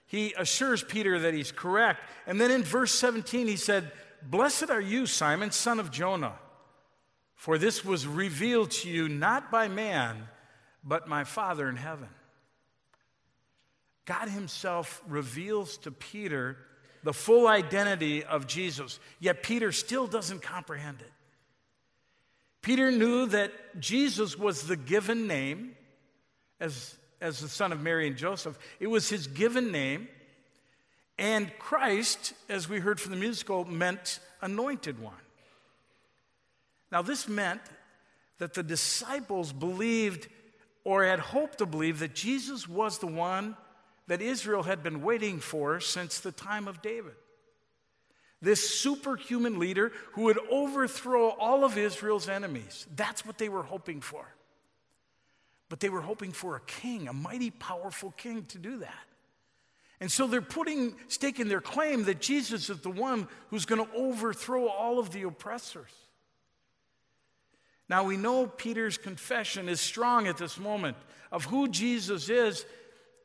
he 0.04 0.34
assures 0.36 0.84
Peter 0.84 1.18
that 1.20 1.32
he's 1.32 1.50
correct. 1.50 2.02
And 2.26 2.38
then 2.38 2.50
in 2.50 2.62
verse 2.62 2.92
17, 2.92 3.46
he 3.46 3.56
said, 3.56 3.90
Blessed 4.22 4.68
are 4.68 4.82
you, 4.82 5.06
Simon, 5.06 5.50
son 5.50 5.80
of 5.80 5.90
Jonah, 5.90 6.38
for 7.36 7.56
this 7.56 7.86
was 7.86 8.06
revealed 8.06 8.72
to 8.72 8.90
you 8.90 9.08
not 9.08 9.50
by 9.50 9.68
man, 9.68 10.28
but 10.84 11.08
my 11.08 11.24
Father 11.24 11.70
in 11.70 11.76
heaven. 11.76 12.10
God 14.04 14.28
Himself 14.28 15.02
reveals 15.08 15.78
to 15.78 15.90
Peter 15.90 16.58
the 17.02 17.12
full 17.12 17.46
identity 17.46 18.24
of 18.24 18.46
Jesus, 18.46 18.98
yet 19.20 19.42
Peter 19.42 19.72
still 19.72 20.06
doesn't 20.06 20.42
comprehend 20.42 21.00
it. 21.00 21.12
Peter 22.62 22.90
knew 22.90 23.26
that 23.26 23.52
Jesus 23.80 24.36
was 24.38 24.66
the 24.66 24.76
given 24.76 25.26
name 25.26 25.76
as, 26.60 26.96
as 27.20 27.40
the 27.40 27.48
son 27.48 27.72
of 27.72 27.80
Mary 27.80 28.06
and 28.06 28.16
Joseph, 28.16 28.58
it 28.80 28.88
was 28.88 29.08
his 29.08 29.26
given 29.26 29.70
name. 29.70 30.08
And 31.18 31.50
Christ, 31.58 32.32
as 32.48 32.68
we 32.68 32.78
heard 32.78 33.00
from 33.00 33.12
the 33.12 33.18
musical, 33.18 33.64
meant 33.64 34.20
anointed 34.40 35.00
one. 35.00 35.14
Now, 36.90 37.02
this 37.02 37.28
meant 37.28 37.60
that 38.38 38.54
the 38.54 38.62
disciples 38.62 39.52
believed 39.52 40.28
or 40.84 41.04
had 41.04 41.18
hoped 41.18 41.58
to 41.58 41.66
believe 41.66 41.98
that 41.98 42.14
Jesus 42.14 42.68
was 42.68 42.98
the 42.98 43.06
one 43.06 43.56
that 44.08 44.20
Israel 44.20 44.64
had 44.64 44.82
been 44.82 45.02
waiting 45.02 45.38
for 45.38 45.80
since 45.80 46.18
the 46.20 46.32
time 46.32 46.66
of 46.66 46.82
David. 46.82 47.14
This 48.40 48.68
superhuman 48.68 49.58
leader 49.58 49.92
who 50.12 50.24
would 50.24 50.38
overthrow 50.50 51.28
all 51.28 51.64
of 51.64 51.76
Israel's 51.76 52.28
enemies. 52.28 52.86
That's 52.94 53.26
what 53.26 53.38
they 53.38 53.48
were 53.48 53.62
hoping 53.62 54.00
for. 54.00 54.26
But 55.68 55.80
they 55.80 55.88
were 55.88 56.00
hoping 56.00 56.32
for 56.32 56.56
a 56.56 56.60
king, 56.60 57.08
a 57.08 57.12
mighty, 57.12 57.50
powerful 57.50 58.12
king 58.16 58.44
to 58.46 58.58
do 58.58 58.78
that. 58.78 58.94
And 60.00 60.10
so 60.10 60.26
they're 60.26 60.40
putting, 60.40 60.94
staking 61.08 61.48
their 61.48 61.60
claim 61.60 62.04
that 62.04 62.20
Jesus 62.20 62.70
is 62.70 62.78
the 62.78 62.90
one 62.90 63.28
who's 63.50 63.66
going 63.66 63.84
to 63.84 63.92
overthrow 63.94 64.68
all 64.68 64.98
of 64.98 65.10
the 65.10 65.22
oppressors. 65.22 65.90
Now 67.88 68.04
we 68.04 68.16
know 68.16 68.46
Peter's 68.46 68.96
confession 68.96 69.68
is 69.68 69.80
strong 69.80 70.28
at 70.28 70.38
this 70.38 70.58
moment 70.58 70.96
of 71.32 71.44
who 71.46 71.68
Jesus 71.68 72.28
is, 72.28 72.64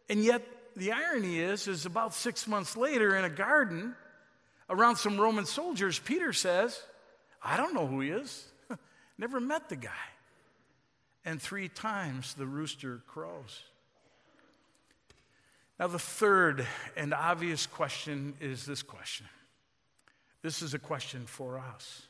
and 0.10 0.24
yet 0.24 0.42
the 0.76 0.92
irony 0.92 1.40
is, 1.40 1.68
is 1.68 1.86
about 1.86 2.14
six 2.14 2.48
months 2.48 2.76
later 2.76 3.16
in 3.16 3.26
a 3.26 3.30
garden 3.30 3.96
around 4.70 4.96
some 4.96 5.20
Roman 5.20 5.46
soldiers, 5.46 6.00
Peter 6.00 6.34
says, 6.34 6.82
I 7.42 7.58
don't 7.58 7.74
know 7.74 7.86
who 7.86 8.02
he 8.02 8.10
is. 8.10 8.46
Never 9.18 9.40
met 9.40 9.70
the 9.70 9.76
guy. 9.76 9.92
And 11.26 11.42
three 11.42 11.70
times 11.70 12.34
the 12.34 12.46
rooster 12.46 13.02
crows. 13.08 13.62
Now, 15.80 15.88
the 15.88 16.00
third 16.00 16.66
and 16.96 17.14
obvious 17.14 17.66
question 17.66 18.36
is 18.40 18.66
this 18.66 18.84
question. 18.84 19.28
This 20.42 20.62
is 20.62 20.74
a 20.74 20.80
question 20.80 21.26
for 21.26 21.58
us. 21.58 22.04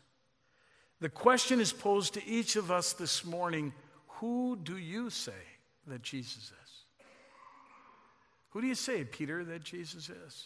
The 0.99 1.09
question 1.09 1.59
is 1.59 1.71
posed 1.71 2.15
to 2.15 2.25
each 2.25 2.55
of 2.55 2.71
us 2.71 2.93
this 2.93 3.25
morning 3.25 3.73
Who 4.19 4.57
do 4.61 4.77
you 4.77 5.09
say 5.09 5.31
that 5.87 6.01
Jesus 6.01 6.51
is? 6.51 6.62
Who 8.53 8.61
do 8.61 8.67
you 8.67 8.75
say, 8.75 9.03
Peter, 9.03 9.43
that 9.45 9.63
Jesus 9.63 10.09
is? 10.09 10.45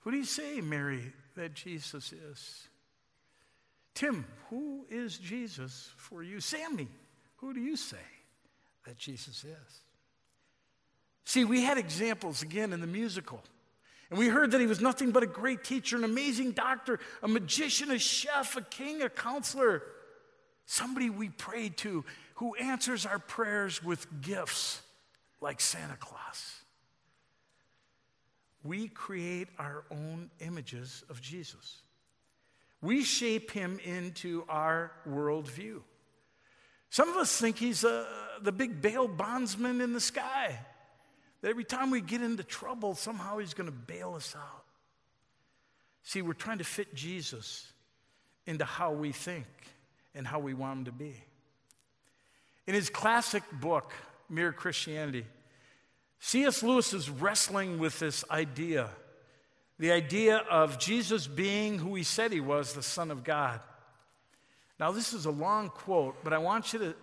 Who 0.00 0.10
do 0.10 0.18
you 0.18 0.24
say, 0.24 0.60
Mary, 0.60 1.12
that 1.36 1.54
Jesus 1.54 2.12
is? 2.12 2.68
Tim, 3.94 4.26
who 4.50 4.84
is 4.90 5.16
Jesus 5.16 5.90
for 5.96 6.22
you? 6.22 6.40
Sammy, 6.40 6.88
who 7.36 7.54
do 7.54 7.60
you 7.60 7.76
say 7.76 7.96
that 8.86 8.98
Jesus 8.98 9.44
is? 9.44 9.80
See, 11.24 11.44
we 11.44 11.62
had 11.62 11.78
examples 11.78 12.42
again 12.42 12.74
in 12.74 12.82
the 12.82 12.86
musical. 12.86 13.42
And 14.10 14.18
we 14.18 14.28
heard 14.28 14.50
that 14.50 14.60
he 14.60 14.66
was 14.66 14.82
nothing 14.82 15.12
but 15.12 15.22
a 15.22 15.26
great 15.26 15.64
teacher, 15.64 15.96
an 15.96 16.04
amazing 16.04 16.52
doctor, 16.52 17.00
a 17.22 17.28
magician, 17.28 17.90
a 17.90 17.98
chef, 17.98 18.54
a 18.58 18.60
king, 18.60 19.00
a 19.00 19.08
counselor, 19.08 19.82
somebody 20.66 21.08
we 21.08 21.30
pray 21.30 21.70
to 21.70 22.04
who 22.34 22.54
answers 22.56 23.06
our 23.06 23.18
prayers 23.18 23.82
with 23.82 24.06
gifts 24.20 24.82
like 25.40 25.60
Santa 25.60 25.96
Claus. 25.96 26.60
we 28.62 28.88
create 28.88 29.48
our 29.58 29.84
own 29.90 30.30
images 30.40 31.04
of 31.10 31.20
Jesus. 31.20 31.82
We 32.80 33.02
shape 33.02 33.50
him 33.50 33.78
into 33.84 34.44
our 34.48 34.90
worldview. 35.08 35.82
Some 36.90 37.08
of 37.08 37.16
us 37.16 37.38
think 37.38 37.58
he's 37.58 37.84
uh, 37.84 38.06
the 38.40 38.52
big 38.52 38.80
bail 38.80 39.08
bondsman 39.08 39.80
in 39.80 39.92
the 39.92 40.00
sky. 40.00 40.58
That 41.40 41.50
every 41.50 41.64
time 41.64 41.90
we 41.90 42.00
get 42.00 42.22
into 42.22 42.42
trouble, 42.42 42.94
somehow 42.94 43.38
he's 43.38 43.52
going 43.52 43.68
to 43.68 43.72
bail 43.72 44.14
us 44.14 44.34
out. 44.36 44.64
See, 46.02 46.22
we're 46.22 46.34
trying 46.34 46.58
to 46.58 46.64
fit 46.64 46.94
Jesus 46.94 47.70
into 48.46 48.64
how 48.64 48.92
we 48.92 49.12
think 49.12 49.46
and 50.14 50.26
how 50.26 50.38
we 50.38 50.54
want 50.54 50.78
him 50.78 50.84
to 50.86 50.92
be. 50.92 51.14
In 52.66 52.74
his 52.74 52.88
classic 52.90 53.42
book, 53.52 53.92
Mere 54.28 54.52
Christianity, 54.52 55.26
C.S. 56.20 56.62
Lewis 56.62 56.92
is 56.92 57.10
wrestling 57.10 57.78
with 57.78 57.98
this 57.98 58.24
idea 58.30 58.90
the 59.78 59.90
idea 59.90 60.36
of 60.36 60.78
Jesus 60.78 61.26
being 61.26 61.78
who 61.78 61.94
he 61.94 62.04
said 62.04 62.32
he 62.32 62.40
was, 62.40 62.74
the 62.74 62.82
Son 62.82 63.10
of 63.10 63.24
God. 63.24 63.60
Now, 64.78 64.92
this 64.92 65.12
is 65.12 65.26
a 65.26 65.30
long 65.30 65.68
quote, 65.68 66.22
but 66.22 66.32
I 66.32 66.38
want 66.38 66.72
you 66.72 66.78
to 66.78 66.94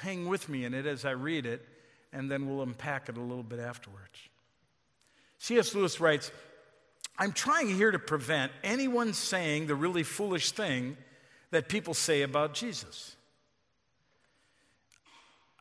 hang 0.00 0.28
with 0.28 0.48
me 0.48 0.64
in 0.64 0.74
it 0.74 0.86
as 0.86 1.04
I 1.04 1.10
read 1.10 1.46
it, 1.46 1.66
and 2.12 2.30
then 2.30 2.48
we'll 2.48 2.62
unpack 2.62 3.08
it 3.08 3.16
a 3.16 3.20
little 3.20 3.42
bit 3.42 3.58
afterwards. 3.58 4.18
C.S. 5.38 5.74
Lewis 5.74 6.00
writes 6.00 6.30
I'm 7.18 7.32
trying 7.32 7.68
here 7.68 7.90
to 7.90 7.98
prevent 7.98 8.50
anyone 8.62 9.12
saying 9.12 9.66
the 9.66 9.74
really 9.74 10.02
foolish 10.02 10.50
thing 10.50 10.96
that 11.50 11.68
people 11.68 11.94
say 11.94 12.22
about 12.22 12.54
Jesus. 12.54 13.14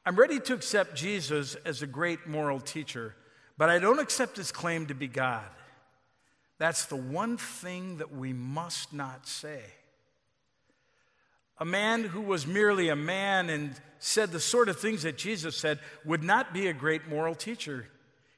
I'm 0.05 0.17
ready 0.17 0.39
to 0.41 0.53
accept 0.53 0.95
Jesus 0.95 1.55
as 1.65 1.81
a 1.81 1.87
great 1.87 2.27
moral 2.27 2.59
teacher, 2.59 3.15
but 3.57 3.69
I 3.69 3.79
don't 3.79 3.99
accept 3.99 4.35
his 4.35 4.51
claim 4.51 4.87
to 4.87 4.93
be 4.93 5.07
God. 5.07 5.45
That's 6.57 6.85
the 6.85 6.97
one 6.97 7.37
thing 7.37 7.97
that 7.97 8.13
we 8.13 8.33
must 8.33 8.93
not 8.93 9.27
say. 9.27 9.61
A 11.57 11.65
man 11.65 12.03
who 12.03 12.19
was 12.19 12.45
merely 12.45 12.89
a 12.89 12.95
man 12.95 13.49
and 13.49 13.79
said 13.99 14.31
the 14.31 14.39
sort 14.39 14.67
of 14.67 14.77
things 14.77 15.03
that 15.03 15.17
Jesus 15.17 15.55
said 15.55 15.79
would 16.03 16.23
not 16.23 16.53
be 16.53 16.67
a 16.67 16.73
great 16.73 17.07
moral 17.07 17.35
teacher. 17.35 17.87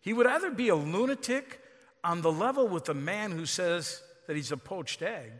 He 0.01 0.13
would 0.13 0.27
either 0.27 0.51
be 0.51 0.69
a 0.69 0.75
lunatic 0.75 1.61
on 2.03 2.21
the 2.21 2.31
level 2.31 2.67
with 2.67 2.87
a 2.89 2.93
man 2.93 3.31
who 3.31 3.47
says 3.47 4.03
that 4.27 4.35
he's 4.35 4.51
a 4.51 4.57
poached 4.57 5.01
egg, 5.01 5.31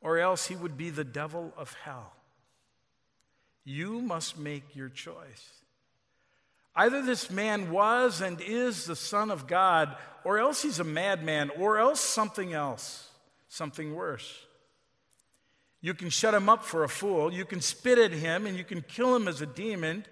or 0.00 0.18
else 0.18 0.48
he 0.48 0.56
would 0.56 0.76
be 0.76 0.90
the 0.90 1.04
devil 1.04 1.52
of 1.56 1.72
hell. 1.84 2.12
You 3.64 4.00
must 4.00 4.38
make 4.38 4.76
your 4.76 4.88
choice. 4.88 5.50
Either 6.76 7.02
this 7.02 7.30
man 7.30 7.70
was 7.70 8.20
and 8.20 8.40
is 8.40 8.84
the 8.84 8.96
Son 8.96 9.30
of 9.30 9.46
God, 9.46 9.96
or 10.24 10.38
else 10.38 10.62
he's 10.62 10.80
a 10.80 10.84
madman, 10.84 11.50
or 11.50 11.78
else 11.78 12.00
something 12.00 12.52
else, 12.52 13.08
something 13.48 13.94
worse. 13.94 14.46
You 15.80 15.94
can 15.94 16.10
shut 16.10 16.34
him 16.34 16.48
up 16.48 16.64
for 16.64 16.82
a 16.82 16.88
fool, 16.88 17.32
you 17.32 17.44
can 17.44 17.60
spit 17.60 17.98
at 17.98 18.10
him, 18.10 18.46
and 18.46 18.56
you 18.56 18.64
can 18.64 18.82
kill 18.82 19.14
him 19.14 19.28
as 19.28 19.40
a 19.40 19.46
demon, 19.46 20.04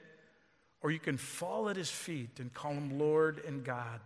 or 0.82 0.90
you 0.90 0.98
can 0.98 1.16
fall 1.16 1.68
at 1.68 1.76
his 1.76 1.90
feet 1.90 2.38
and 2.38 2.52
call 2.52 2.72
him 2.72 2.98
Lord 2.98 3.42
and 3.46 3.64
God. 3.64 4.00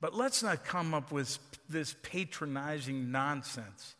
But 0.00 0.14
let's 0.14 0.42
not 0.42 0.64
come 0.64 0.94
up 0.94 1.12
with 1.12 1.38
this 1.68 1.94
patronizing 2.02 3.12
nonsense 3.12 3.94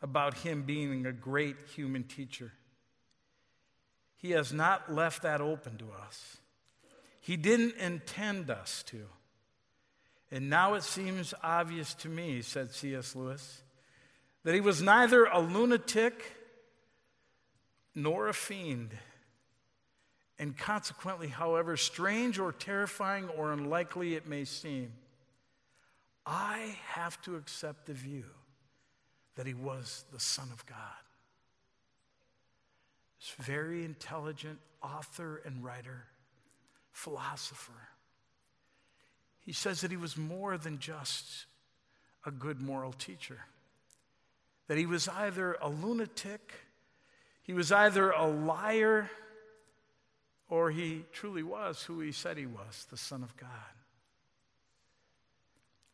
about 0.00 0.34
him 0.34 0.62
being 0.62 1.04
a 1.04 1.12
great 1.12 1.56
human 1.74 2.04
teacher. 2.04 2.52
He 4.16 4.30
has 4.30 4.52
not 4.52 4.92
left 4.92 5.22
that 5.22 5.40
open 5.40 5.76
to 5.78 5.86
us. 6.06 6.38
He 7.20 7.36
didn't 7.36 7.76
intend 7.76 8.50
us 8.50 8.82
to. 8.84 9.06
And 10.30 10.50
now 10.50 10.74
it 10.74 10.82
seems 10.82 11.34
obvious 11.42 11.94
to 11.94 12.08
me, 12.08 12.42
said 12.42 12.72
C.S. 12.72 13.14
Lewis, 13.14 13.62
that 14.44 14.54
he 14.54 14.60
was 14.60 14.82
neither 14.82 15.24
a 15.24 15.40
lunatic 15.40 16.36
nor 17.94 18.28
a 18.28 18.34
fiend. 18.34 18.90
And 20.38 20.56
consequently, 20.56 21.28
however 21.28 21.76
strange 21.76 22.38
or 22.38 22.52
terrifying 22.52 23.28
or 23.30 23.52
unlikely 23.52 24.14
it 24.14 24.26
may 24.26 24.44
seem, 24.44 24.92
I 26.26 26.76
have 26.88 27.20
to 27.22 27.36
accept 27.36 27.86
the 27.86 27.94
view 27.94 28.24
that 29.36 29.46
he 29.46 29.54
was 29.54 30.04
the 30.12 30.20
Son 30.20 30.48
of 30.52 30.66
God. 30.66 30.76
This 33.20 33.46
very 33.46 33.84
intelligent 33.84 34.58
author 34.82 35.42
and 35.44 35.64
writer, 35.64 36.04
philosopher. 36.92 37.88
He 39.44 39.52
says 39.52 39.80
that 39.80 39.90
he 39.90 39.96
was 39.96 40.16
more 40.16 40.58
than 40.58 40.78
just 40.78 41.46
a 42.24 42.30
good 42.30 42.60
moral 42.60 42.92
teacher, 42.92 43.38
that 44.66 44.76
he 44.76 44.86
was 44.86 45.08
either 45.08 45.56
a 45.60 45.68
lunatic, 45.68 46.52
he 47.42 47.52
was 47.52 47.70
either 47.70 48.10
a 48.10 48.26
liar, 48.26 49.08
or 50.48 50.70
he 50.70 51.04
truly 51.12 51.42
was 51.42 51.82
who 51.82 52.00
he 52.00 52.12
said 52.12 52.36
he 52.36 52.46
was, 52.46 52.86
the 52.90 52.96
Son 52.96 53.22
of 53.22 53.36
God. 53.36 53.48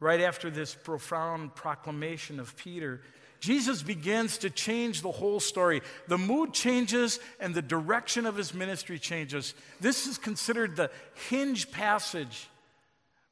Right 0.00 0.20
after 0.20 0.50
this 0.50 0.74
profound 0.74 1.54
proclamation 1.54 2.40
of 2.40 2.56
Peter, 2.56 3.02
Jesus 3.42 3.82
begins 3.82 4.38
to 4.38 4.50
change 4.50 5.02
the 5.02 5.10
whole 5.10 5.40
story. 5.40 5.82
The 6.06 6.16
mood 6.16 6.52
changes 6.52 7.18
and 7.40 7.52
the 7.52 7.60
direction 7.60 8.24
of 8.24 8.36
his 8.36 8.54
ministry 8.54 9.00
changes. 9.00 9.54
This 9.80 10.06
is 10.06 10.16
considered 10.16 10.76
the 10.76 10.92
hinge 11.28 11.72
passage 11.72 12.48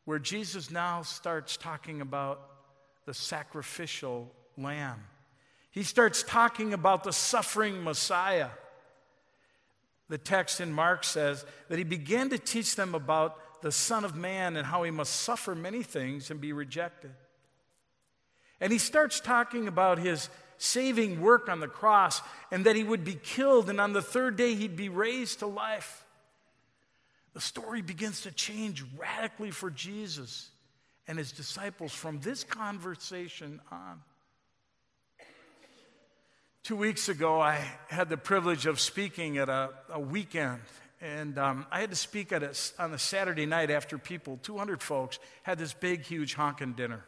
where 0.07 0.19
Jesus 0.19 0.69
now 0.69 1.03
starts 1.03 1.57
talking 1.57 2.01
about 2.01 2.41
the 3.07 3.15
sacrificial 3.15 4.29
lamb. 4.59 4.99
He 5.71 5.85
starts 5.85 6.25
talking 6.25 6.75
about 6.75 7.05
the 7.05 7.13
suffering 7.13 7.85
Messiah. 7.85 8.49
The 10.09 10.19
text 10.19 10.61
in 10.61 10.73
Mark 10.73 11.05
says 11.05 11.45
that 11.69 11.79
he 11.79 11.85
began 11.85 12.31
to 12.31 12.39
teach 12.39 12.75
them 12.75 12.97
about 12.97 13.63
the 13.63 13.71
Son 13.71 14.05
of 14.05 14.17
Man 14.17 14.57
and 14.57 14.67
how 14.67 14.83
he 14.83 14.91
must 14.91 15.15
suffer 15.15 15.55
many 15.55 15.85
things 15.85 16.33
and 16.33 16.41
be 16.41 16.53
rejected. 16.53 17.13
And 18.61 18.73
he 18.73 18.79
starts 18.79 19.21
talking 19.21 19.69
about 19.69 19.99
his 19.99 20.29
saving 20.59 21.21
work 21.21 21.49
on 21.49 21.61
the 21.61 21.69
cross 21.69 22.21
and 22.51 22.67
that 22.67 22.77
he 22.77 22.85
would 22.85 23.05
be 23.05 23.15
killed 23.15 23.71
and 23.71 23.81
on 23.81 23.95
the 23.95 24.03
third 24.03 24.37
day 24.37 24.55
he'd 24.55 24.77
be 24.77 24.91
raised 24.91 25.39
to 25.39 25.47
life. 25.47 26.05
The 27.33 27.41
story 27.41 27.81
begins 27.81 28.23
to 28.23 28.31
change 28.31 28.85
radically 28.99 29.51
for 29.51 29.71
Jesus 29.71 30.51
and 31.09 31.17
his 31.17 31.33
disciples 31.33 31.93
from 31.93 32.21
this 32.21 32.45
conversation 32.45 33.61
on. 33.71 34.03
Two 36.63 36.77
weeks 36.77 37.09
ago, 37.09 37.41
I 37.41 37.65
had 37.89 38.11
the 38.11 38.19
privilege 38.19 38.67
of 38.67 38.79
speaking 38.79 39.39
at 39.39 39.49
a, 39.49 39.71
a 39.89 39.99
weekend 39.99 40.61
and 41.01 41.39
um, 41.39 41.67
I 41.71 41.81
had 41.81 41.91
to 41.91 41.97
speak 41.97 42.31
at 42.33 42.43
a, 42.43 42.55
on 42.79 42.93
a 42.93 42.99
Saturday 42.99 43.47
night 43.47 43.71
after 43.71 43.97
people, 43.97 44.39
200 44.43 44.83
folks, 44.83 45.19
had 45.43 45.59
this 45.59 45.73
big, 45.73 46.03
huge 46.03 46.35
honking 46.35 46.75
dinner. 46.75 47.05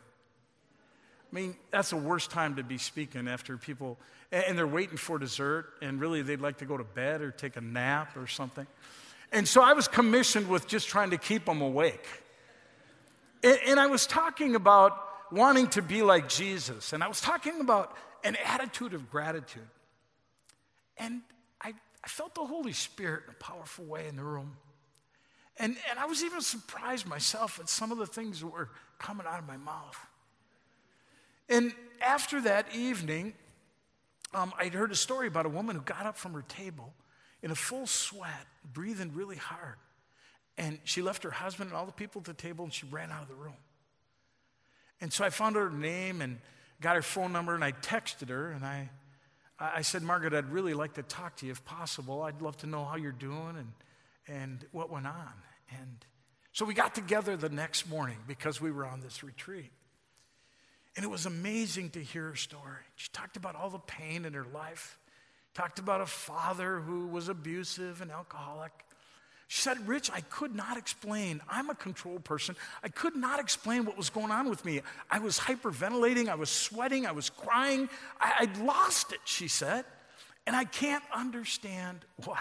I 1.33 1.35
mean, 1.35 1.57
that's 1.71 1.91
the 1.91 1.97
worst 1.97 2.31
time 2.31 2.57
to 2.57 2.63
be 2.63 2.77
speaking 2.77 3.27
after 3.27 3.57
people, 3.57 3.99
and 4.31 4.57
they're 4.59 4.67
waiting 4.67 4.99
for 4.99 5.19
dessert, 5.19 5.67
and 5.81 5.99
really 5.99 6.21
they'd 6.21 6.41
like 6.41 6.59
to 6.59 6.67
go 6.67 6.77
to 6.77 6.85
bed 6.85 7.23
or 7.23 7.31
take 7.31 7.57
a 7.57 7.61
nap 7.61 8.17
or 8.17 8.27
something. 8.27 8.67
And 9.33 9.49
so 9.49 9.63
I 9.63 9.73
was 9.73 9.89
commissioned 9.89 10.49
with 10.49 10.67
just 10.67 10.89
trying 10.89 11.11
to 11.11 11.17
keep 11.17 11.47
them 11.47 11.63
awake. 11.63 12.07
And, 13.43 13.59
and 13.67 13.81
I 13.81 13.87
was 13.87 14.07
talking 14.07 14.55
about 14.55 14.99
wanting 15.31 15.69
to 15.69 15.83
be 15.83 16.03
like 16.03 16.29
Jesus, 16.29 16.93
and 16.93 17.03
I 17.03 17.09
was 17.09 17.21
talking 17.21 17.61
about 17.61 17.97
an 18.25 18.37
attitude 18.45 18.93
of 18.93 19.11
gratitude. 19.11 19.69
And 20.99 21.23
I 22.05 22.09
felt 22.09 22.35
the 22.35 22.45
Holy 22.45 22.73
Spirit 22.73 23.23
in 23.29 23.31
a 23.31 23.37
powerful 23.37 23.85
way 23.85 24.09
in 24.09 24.17
the 24.17 24.25
room. 24.25 24.57
And, 25.57 25.77
and 25.89 25.99
I 26.01 26.07
was 26.07 26.25
even 26.25 26.41
surprised 26.41 27.07
myself 27.07 27.61
at 27.61 27.69
some 27.69 27.93
of 27.93 27.99
the 27.99 28.07
things 28.07 28.41
that 28.41 28.49
were 28.49 28.71
coming 28.99 29.25
out 29.25 29.39
of 29.39 29.47
my 29.47 29.57
mouth. 29.57 29.97
And 31.53 31.75
after 32.01 32.41
that 32.41 32.75
evening, 32.75 33.35
um, 34.33 34.55
I'd 34.59 34.73
heard 34.73 34.91
a 34.91 34.97
story 34.97 35.29
about 35.29 35.45
a 35.45 35.51
woman 35.51 35.77
who 35.77 35.83
got 35.83 36.07
up 36.07 36.17
from 36.17 36.33
her 36.33 36.43
table 36.43 36.95
in 37.43 37.51
a 37.51 37.55
full 37.55 37.87
sweat, 37.87 38.47
breathing 38.73 39.13
really 39.15 39.37
hard. 39.37 39.77
And 40.57 40.79
she 40.85 41.03
left 41.03 41.25
her 41.25 41.31
husband 41.31 41.69
and 41.69 41.77
all 41.77 41.85
the 41.85 41.93
people 41.93 42.21
at 42.21 42.25
the 42.25 42.33
table 42.33 42.65
and 42.65 42.73
she 42.73 42.87
ran 42.87 43.11
out 43.11 43.21
of 43.23 43.29
the 43.29 43.35
room. 43.35 43.57
And 45.03 45.13
so 45.13 45.25
I 45.25 45.31
found 45.31 45.57
her 45.57 45.69
name 45.69 46.23
and 46.23 46.39
got 46.81 46.97
her 46.97 47.03
phone 47.03 47.33
number 47.33 47.55
and 47.55 47.63
I 47.63 47.73
texted 47.73 48.31
her 48.31 48.51
and 48.51 48.65
I 48.65 48.91
I 49.61 49.83
said, 49.83 50.03
Margaret, 50.03 50.35
I'd 50.35 50.51
really 50.51 50.75
like 50.75 50.95
to 50.95 51.05
talk 51.05 51.37
to 51.37 51.47
you 51.47 51.53
if 51.53 51.65
possible. 51.65 52.23
I'd 52.23 52.43
love 52.43 52.57
to 52.59 52.67
know 52.67 52.85
how 52.85 52.97
you're 52.97 53.13
doing 53.13 53.57
and, 53.57 53.73
and 54.27 54.67
what 54.73 54.91
went 54.91 55.07
on. 55.07 55.33
And 55.71 56.05
so 56.51 56.65
we 56.65 56.75
got 56.75 56.97
together 56.97 57.37
the 57.37 57.49
next 57.49 57.89
morning 57.89 58.17
because 58.27 58.61
we 58.61 58.73
were 58.73 58.85
on 58.85 59.03
this 59.03 59.23
retreat. 59.23 59.71
And 60.97 61.05
it 61.05 61.09
was 61.09 61.27
amazing 61.27 61.91
to 61.91 62.01
hear 62.01 62.29
her 62.29 62.37
story. 62.37 62.83
She 62.97 63.09
talked 63.13 63.37
about 63.37 63.57
all 63.57 63.71
the 63.71 63.79
pain 63.79 64.25
in 64.25 64.35
her 64.35 64.47
life, 64.53 64.99
talked 65.55 65.79
about 65.79 66.01
a 66.01 66.07
father 66.07 66.81
who 66.81 67.07
was 67.07 67.29
abusive 67.29 68.03
and 68.03 68.11
alcoholic. 68.11 68.73
She 69.49 69.61
said, 69.61 69.87
Rich, 69.87 70.11
I 70.11 70.23
could 70.23 70.55
not 70.55 70.79
explain. 70.79 71.43
I'm 71.49 71.69
a 71.69 71.75
control 71.75 72.19
person. 72.19 72.57
I 72.83 72.89
could 72.89 73.15
not 73.15 73.39
explain 73.39 73.85
what 73.85 73.97
was 73.99 74.09
going 74.09 74.31
on 74.31 74.49
with 74.49 74.65
me. 74.65 74.81
I 75.11 75.19
was 75.19 75.39
hyperventilating. 75.39 76.29
I 76.29 76.37
was 76.37 76.49
sweating. 76.49 77.07
I 77.07 77.13
was 77.13 77.29
crying. 77.29 77.89
I, 78.19 78.47
would 78.47 78.57
lost 78.59 79.13
it, 79.13 79.21
she 79.25 79.49
said. 79.49 79.85
And 80.47 80.57
I 80.57 80.65
can't 80.65 81.05
understand 81.15 82.01
why. 82.25 82.37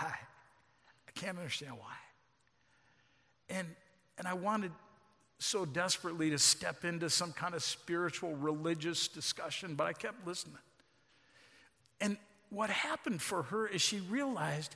I 1.08 1.12
can't 1.14 1.38
understand 1.38 1.74
why. 1.74 1.98
And, 3.50 3.68
and 4.18 4.28
I 4.28 4.34
wanted 4.34 4.72
so 5.41 5.65
desperately 5.65 6.30
to 6.30 6.38
step 6.38 6.86
into 6.86 7.10
some 7.10 7.32
kind 7.34 7.56
of 7.56 7.63
spiritual, 7.63 8.36
religious 8.36 9.08
discussion, 9.08 9.73
but 9.73 9.88
I 9.88 9.93
kept 9.93 10.25
listening. 10.27 10.58
And 11.99 12.17
what 12.49 12.69
happened 12.69 13.21
for 13.21 13.43
her 13.43 13.67
is 13.67 13.82
she 13.82 14.01
realized 14.01 14.75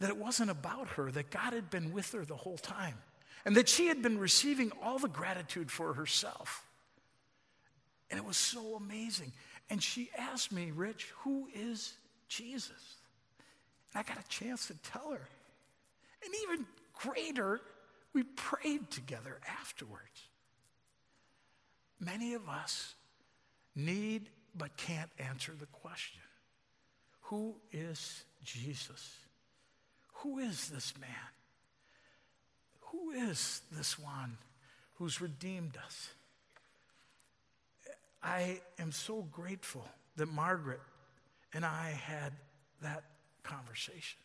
that 0.00 0.10
it 0.10 0.16
wasn't 0.16 0.50
about 0.50 0.88
her, 0.88 1.10
that 1.12 1.30
God 1.30 1.54
had 1.54 1.70
been 1.70 1.92
with 1.92 2.12
her 2.12 2.26
the 2.26 2.36
whole 2.36 2.58
time, 2.58 2.96
and 3.46 3.56
that 3.56 3.70
she 3.70 3.86
had 3.86 4.02
been 4.02 4.18
receiving 4.18 4.70
all 4.82 4.98
the 4.98 5.08
gratitude 5.08 5.70
for 5.70 5.94
herself. 5.94 6.64
And 8.10 8.18
it 8.18 8.24
was 8.24 8.36
so 8.36 8.76
amazing. 8.76 9.32
And 9.70 9.82
she 9.82 10.10
asked 10.16 10.52
me, 10.52 10.72
Rich, 10.72 11.12
who 11.20 11.48
is 11.54 11.94
Jesus? 12.28 12.96
And 13.94 14.00
I 14.00 14.02
got 14.02 14.22
a 14.22 14.28
chance 14.28 14.66
to 14.66 14.74
tell 14.74 15.10
her. 15.10 15.28
And 16.22 16.34
even 16.44 16.66
greater, 16.94 17.62
we 18.16 18.22
prayed 18.22 18.90
together 18.90 19.38
afterwards. 19.46 20.30
Many 22.00 22.32
of 22.32 22.48
us 22.48 22.94
need 23.74 24.30
but 24.56 24.74
can't 24.78 25.10
answer 25.18 25.52
the 25.52 25.66
question 25.66 26.22
Who 27.24 27.56
is 27.72 28.24
Jesus? 28.42 29.16
Who 30.14 30.38
is 30.38 30.70
this 30.70 30.94
man? 30.98 31.10
Who 32.86 33.10
is 33.10 33.60
this 33.70 33.98
one 33.98 34.38
who's 34.94 35.20
redeemed 35.20 35.76
us? 35.84 36.08
I 38.22 38.62
am 38.78 38.92
so 38.92 39.26
grateful 39.30 39.86
that 40.16 40.26
Margaret 40.26 40.80
and 41.52 41.66
I 41.66 41.90
had 41.90 42.32
that 42.80 43.04
conversation 43.42 44.18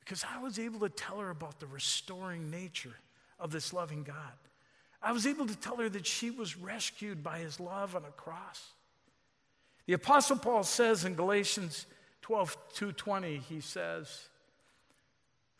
because 0.00 0.22
I 0.22 0.42
was 0.42 0.58
able 0.58 0.80
to 0.80 0.90
tell 0.90 1.18
her 1.18 1.30
about 1.30 1.60
the 1.60 1.66
restoring 1.66 2.50
nature 2.50 2.94
of 3.38 3.50
this 3.50 3.72
loving 3.72 4.02
God. 4.02 4.16
I 5.02 5.12
was 5.12 5.26
able 5.26 5.46
to 5.46 5.56
tell 5.56 5.76
her 5.76 5.88
that 5.88 6.06
she 6.06 6.30
was 6.30 6.56
rescued 6.56 7.22
by 7.22 7.38
his 7.38 7.60
love 7.60 7.94
on 7.94 8.04
a 8.04 8.10
cross. 8.10 8.72
The 9.86 9.92
apostle 9.92 10.36
Paul 10.36 10.64
says 10.64 11.04
in 11.04 11.14
Galatians 11.14 11.86
12, 12.22 12.56
2:20, 12.74 13.42
he 13.42 13.60
says, 13.60 14.28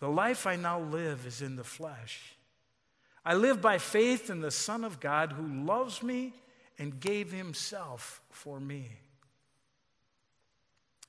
the 0.01 0.09
life 0.09 0.47
I 0.47 0.57
now 0.57 0.81
live 0.81 1.27
is 1.27 1.43
in 1.43 1.57
the 1.57 1.65
flesh. 1.65 2.35
I 3.25 3.35
live 3.35 3.61
by 3.61 3.79
faith 3.79 4.31
in 4.31 4.41
the 4.41 4.51
Son 4.51 4.85
of 4.85 5.01
God 5.01 5.33
who 5.33 5.65
loves 5.65 6.03
me 6.03 6.35
and 6.79 7.01
gave 7.01 7.33
himself 7.33 8.21
for 8.31 8.61
me. 8.61 8.91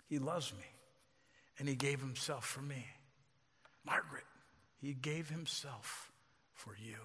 He 0.08 0.20
loves 0.20 0.54
me 0.54 0.66
and 1.60 1.68
he 1.68 1.76
gave 1.76 2.00
himself 2.00 2.46
for 2.46 2.62
me. 2.62 2.86
Margaret, 3.86 4.24
he 4.82 4.94
gave 4.94 5.30
himself 5.30 6.10
for 6.58 6.76
you. 6.84 6.98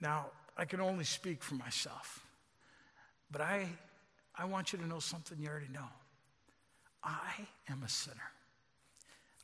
Now, 0.00 0.26
I 0.56 0.64
can 0.64 0.80
only 0.80 1.04
speak 1.04 1.42
for 1.42 1.54
myself, 1.54 2.24
but 3.30 3.40
I, 3.40 3.66
I 4.34 4.44
want 4.46 4.72
you 4.72 4.78
to 4.78 4.86
know 4.86 5.00
something 5.00 5.38
you 5.38 5.48
already 5.48 5.72
know. 5.72 5.88
I 7.02 7.46
am 7.68 7.82
a 7.84 7.88
sinner. 7.88 8.32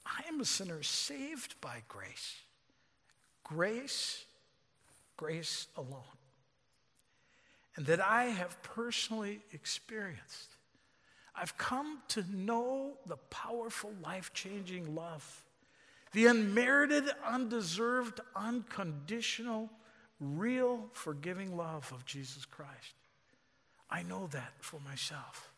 I 0.06 0.22
am 0.28 0.40
a 0.40 0.44
sinner 0.44 0.82
saved 0.82 1.60
by 1.60 1.82
grace. 1.88 2.36
Grace, 3.42 4.24
grace 5.16 5.66
alone. 5.76 6.02
And 7.76 7.86
that 7.86 8.00
I 8.00 8.24
have 8.24 8.62
personally 8.62 9.40
experienced. 9.52 10.54
I've 11.34 11.56
come 11.58 11.98
to 12.08 12.24
know 12.32 12.92
the 13.06 13.16
powerful, 13.30 13.92
life 14.02 14.32
changing 14.32 14.94
love, 14.94 15.43
the 16.14 16.26
unmerited, 16.26 17.04
undeserved, 17.26 18.20
unconditional, 18.36 19.68
real, 20.20 20.88
forgiving 20.92 21.56
love 21.56 21.92
of 21.92 22.06
Jesus 22.06 22.44
Christ. 22.44 22.94
I 23.90 24.02
know 24.04 24.28
that 24.28 24.52
for 24.60 24.80
myself. 24.80 25.50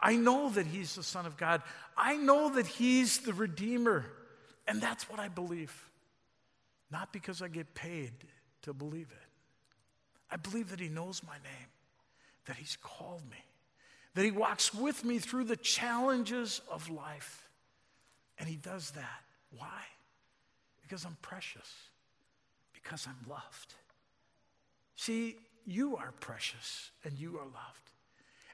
I 0.00 0.16
know 0.16 0.50
that 0.50 0.66
He's 0.66 0.96
the 0.96 1.04
Son 1.04 1.24
of 1.24 1.36
God. 1.36 1.62
I 1.96 2.16
know 2.16 2.50
that 2.50 2.66
He's 2.66 3.18
the 3.18 3.32
Redeemer. 3.32 4.04
And 4.66 4.80
that's 4.80 5.08
what 5.08 5.20
I 5.20 5.28
believe. 5.28 5.88
Not 6.90 7.12
because 7.12 7.40
I 7.40 7.46
get 7.46 7.72
paid 7.74 8.12
to 8.62 8.72
believe 8.72 9.08
it. 9.12 9.28
I 10.32 10.36
believe 10.36 10.70
that 10.70 10.80
He 10.80 10.88
knows 10.88 11.22
my 11.24 11.34
name, 11.34 11.68
that 12.46 12.56
He's 12.56 12.76
called 12.82 13.22
me, 13.30 13.44
that 14.14 14.24
He 14.24 14.32
walks 14.32 14.74
with 14.74 15.04
me 15.04 15.20
through 15.20 15.44
the 15.44 15.56
challenges 15.56 16.60
of 16.68 16.90
life. 16.90 17.48
And 18.36 18.48
He 18.48 18.56
does 18.56 18.90
that. 18.92 19.22
Why? 19.56 19.82
Because 20.82 21.04
I'm 21.04 21.16
precious, 21.22 21.72
because 22.72 23.06
I'm 23.06 23.28
loved. 23.28 23.74
See, 24.96 25.36
you 25.66 25.96
are 25.96 26.12
precious 26.20 26.90
and 27.04 27.18
you 27.18 27.36
are 27.38 27.44
loved. 27.44 27.90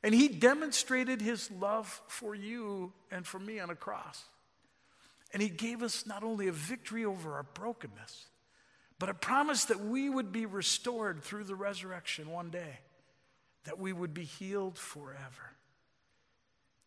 And 0.02 0.14
he 0.14 0.28
demonstrated 0.28 1.20
his 1.20 1.50
love 1.50 2.00
for 2.08 2.34
you 2.34 2.92
and 3.10 3.26
for 3.26 3.38
me 3.38 3.58
on 3.58 3.70
a 3.70 3.74
cross. 3.74 4.24
And 5.32 5.42
he 5.42 5.48
gave 5.48 5.82
us 5.82 6.06
not 6.06 6.22
only 6.22 6.48
a 6.48 6.52
victory 6.52 7.04
over 7.04 7.34
our 7.34 7.42
brokenness, 7.42 8.26
but 8.98 9.08
a 9.08 9.14
promise 9.14 9.64
that 9.66 9.80
we 9.80 10.08
would 10.08 10.32
be 10.32 10.46
restored 10.46 11.22
through 11.22 11.44
the 11.44 11.54
resurrection 11.54 12.30
one 12.30 12.50
day, 12.50 12.78
that 13.64 13.78
we 13.78 13.92
would 13.92 14.14
be 14.14 14.24
healed 14.24 14.78
forever. 14.78 15.52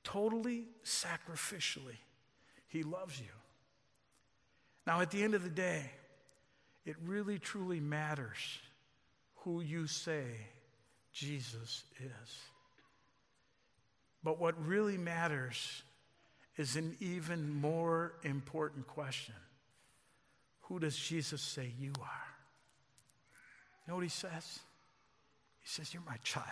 Totally 0.03 0.67
sacrificially, 0.83 1.97
he 2.67 2.83
loves 2.83 3.19
you. 3.19 3.38
Now, 4.87 5.01
at 5.01 5.11
the 5.11 5.23
end 5.23 5.35
of 5.35 5.43
the 5.43 5.49
day, 5.49 5.91
it 6.85 6.95
really 7.05 7.37
truly 7.37 7.79
matters 7.79 8.59
who 9.35 9.61
you 9.61 9.87
say 9.87 10.25
Jesus 11.13 11.83
is. 11.99 12.39
But 14.23 14.39
what 14.39 14.55
really 14.65 14.97
matters 14.97 15.83
is 16.57 16.75
an 16.75 16.95
even 16.99 17.49
more 17.49 18.13
important 18.23 18.87
question 18.87 19.35
Who 20.61 20.79
does 20.79 20.95
Jesus 20.95 21.41
say 21.41 21.71
you 21.79 21.93
are? 22.01 22.27
You 23.85 23.91
know 23.91 23.95
what 23.95 24.03
he 24.03 24.09
says? 24.09 24.59
He 25.61 25.67
says, 25.67 25.93
You're 25.93 26.03
my 26.05 26.17
child. 26.23 26.45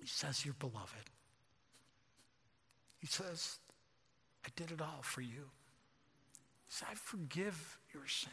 He 0.00 0.06
says, 0.06 0.44
You're 0.44 0.54
beloved. 0.54 1.10
He 3.00 3.06
says, 3.06 3.58
I 4.46 4.48
did 4.54 4.70
it 4.70 4.80
all 4.80 5.00
for 5.02 5.22
you. 5.22 5.50
He 6.66 6.72
said, 6.72 6.88
I 6.92 6.94
forgive 6.94 7.78
your 7.92 8.06
sins. 8.06 8.32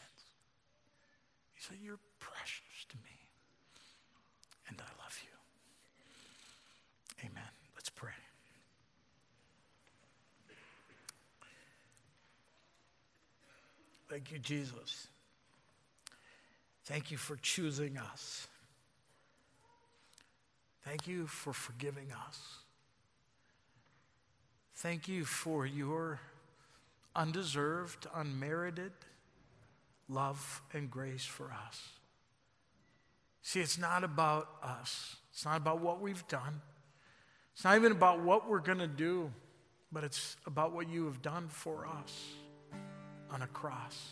He 1.55 1.61
said, 1.61 1.77
You're 1.83 1.99
precious 2.19 2.85
to 2.89 2.95
me. 2.97 3.27
And 4.67 4.79
I 4.79 5.03
love 5.03 5.19
you. 5.23 5.29
Amen. 7.27 7.49
Let's 7.75 7.89
pray. 7.89 8.11
Thank 14.09 14.31
you, 14.31 14.37
Jesus. 14.37 15.07
Thank 16.85 17.09
you 17.09 17.17
for 17.17 17.35
choosing 17.37 17.97
us. 17.97 18.47
Thank 20.83 21.07
you 21.07 21.25
for 21.25 21.53
forgiving 21.53 22.11
us. 22.27 22.62
Thank 24.83 25.07
you 25.07 25.23
for 25.23 25.65
your 25.65 26.19
undeserved, 27.15 28.05
unmerited 28.13 28.91
love 30.09 30.61
and 30.73 30.91
grace 30.91 31.23
for 31.23 31.53
us. 31.53 31.87
See, 33.41 33.61
it's 33.61 33.77
not 33.77 34.03
about 34.03 34.49
us, 34.61 35.15
it's 35.31 35.45
not 35.45 35.55
about 35.55 35.79
what 35.79 36.01
we've 36.01 36.27
done, 36.27 36.59
it's 37.53 37.63
not 37.63 37.77
even 37.77 37.93
about 37.93 38.23
what 38.23 38.49
we're 38.49 38.59
going 38.59 38.79
to 38.79 38.87
do, 38.87 39.31
but 39.93 40.03
it's 40.03 40.35
about 40.45 40.73
what 40.73 40.89
you 40.89 41.05
have 41.05 41.21
done 41.21 41.47
for 41.47 41.87
us 41.87 42.25
on 43.31 43.41
a 43.41 43.47
cross 43.47 44.09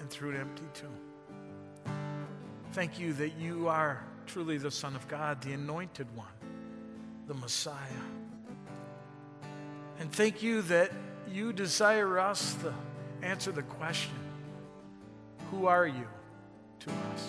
and 0.00 0.10
through 0.10 0.32
an 0.32 0.36
empty 0.36 0.64
tomb. 0.74 1.94
Thank 2.72 2.98
you 2.98 3.14
that 3.14 3.38
you 3.38 3.68
are 3.68 4.04
truly 4.26 4.58
the 4.58 4.70
Son 4.70 4.94
of 4.94 5.08
God, 5.08 5.40
the 5.40 5.54
anointed 5.54 6.14
one, 6.14 6.26
the 7.26 7.32
Messiah. 7.32 7.78
And 9.98 10.12
thank 10.12 10.42
you 10.42 10.62
that 10.62 10.92
you 11.30 11.52
desire 11.52 12.18
us 12.18 12.54
to 12.62 12.74
answer 13.22 13.52
the 13.52 13.62
question 13.62 14.14
Who 15.50 15.66
are 15.66 15.86
you 15.86 16.06
to 16.80 16.90
us? 16.90 17.28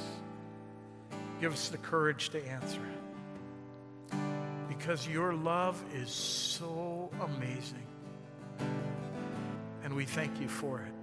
Give 1.40 1.54
us 1.54 1.70
the 1.70 1.78
courage 1.78 2.30
to 2.30 2.46
answer 2.48 2.80
it 2.82 2.96
because 4.68 5.08
your 5.08 5.34
love 5.34 5.82
is 5.94 6.12
so 6.12 7.10
amazing. 7.22 7.88
And 9.84 9.96
we 9.96 10.06
thank 10.06 10.40
you 10.40 10.48
for 10.48 10.82
it. 10.82 10.94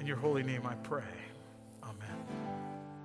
In 0.00 0.06
your 0.06 0.16
holy 0.16 0.42
name 0.42 0.66
I 0.66 0.74
pray. 0.74 1.02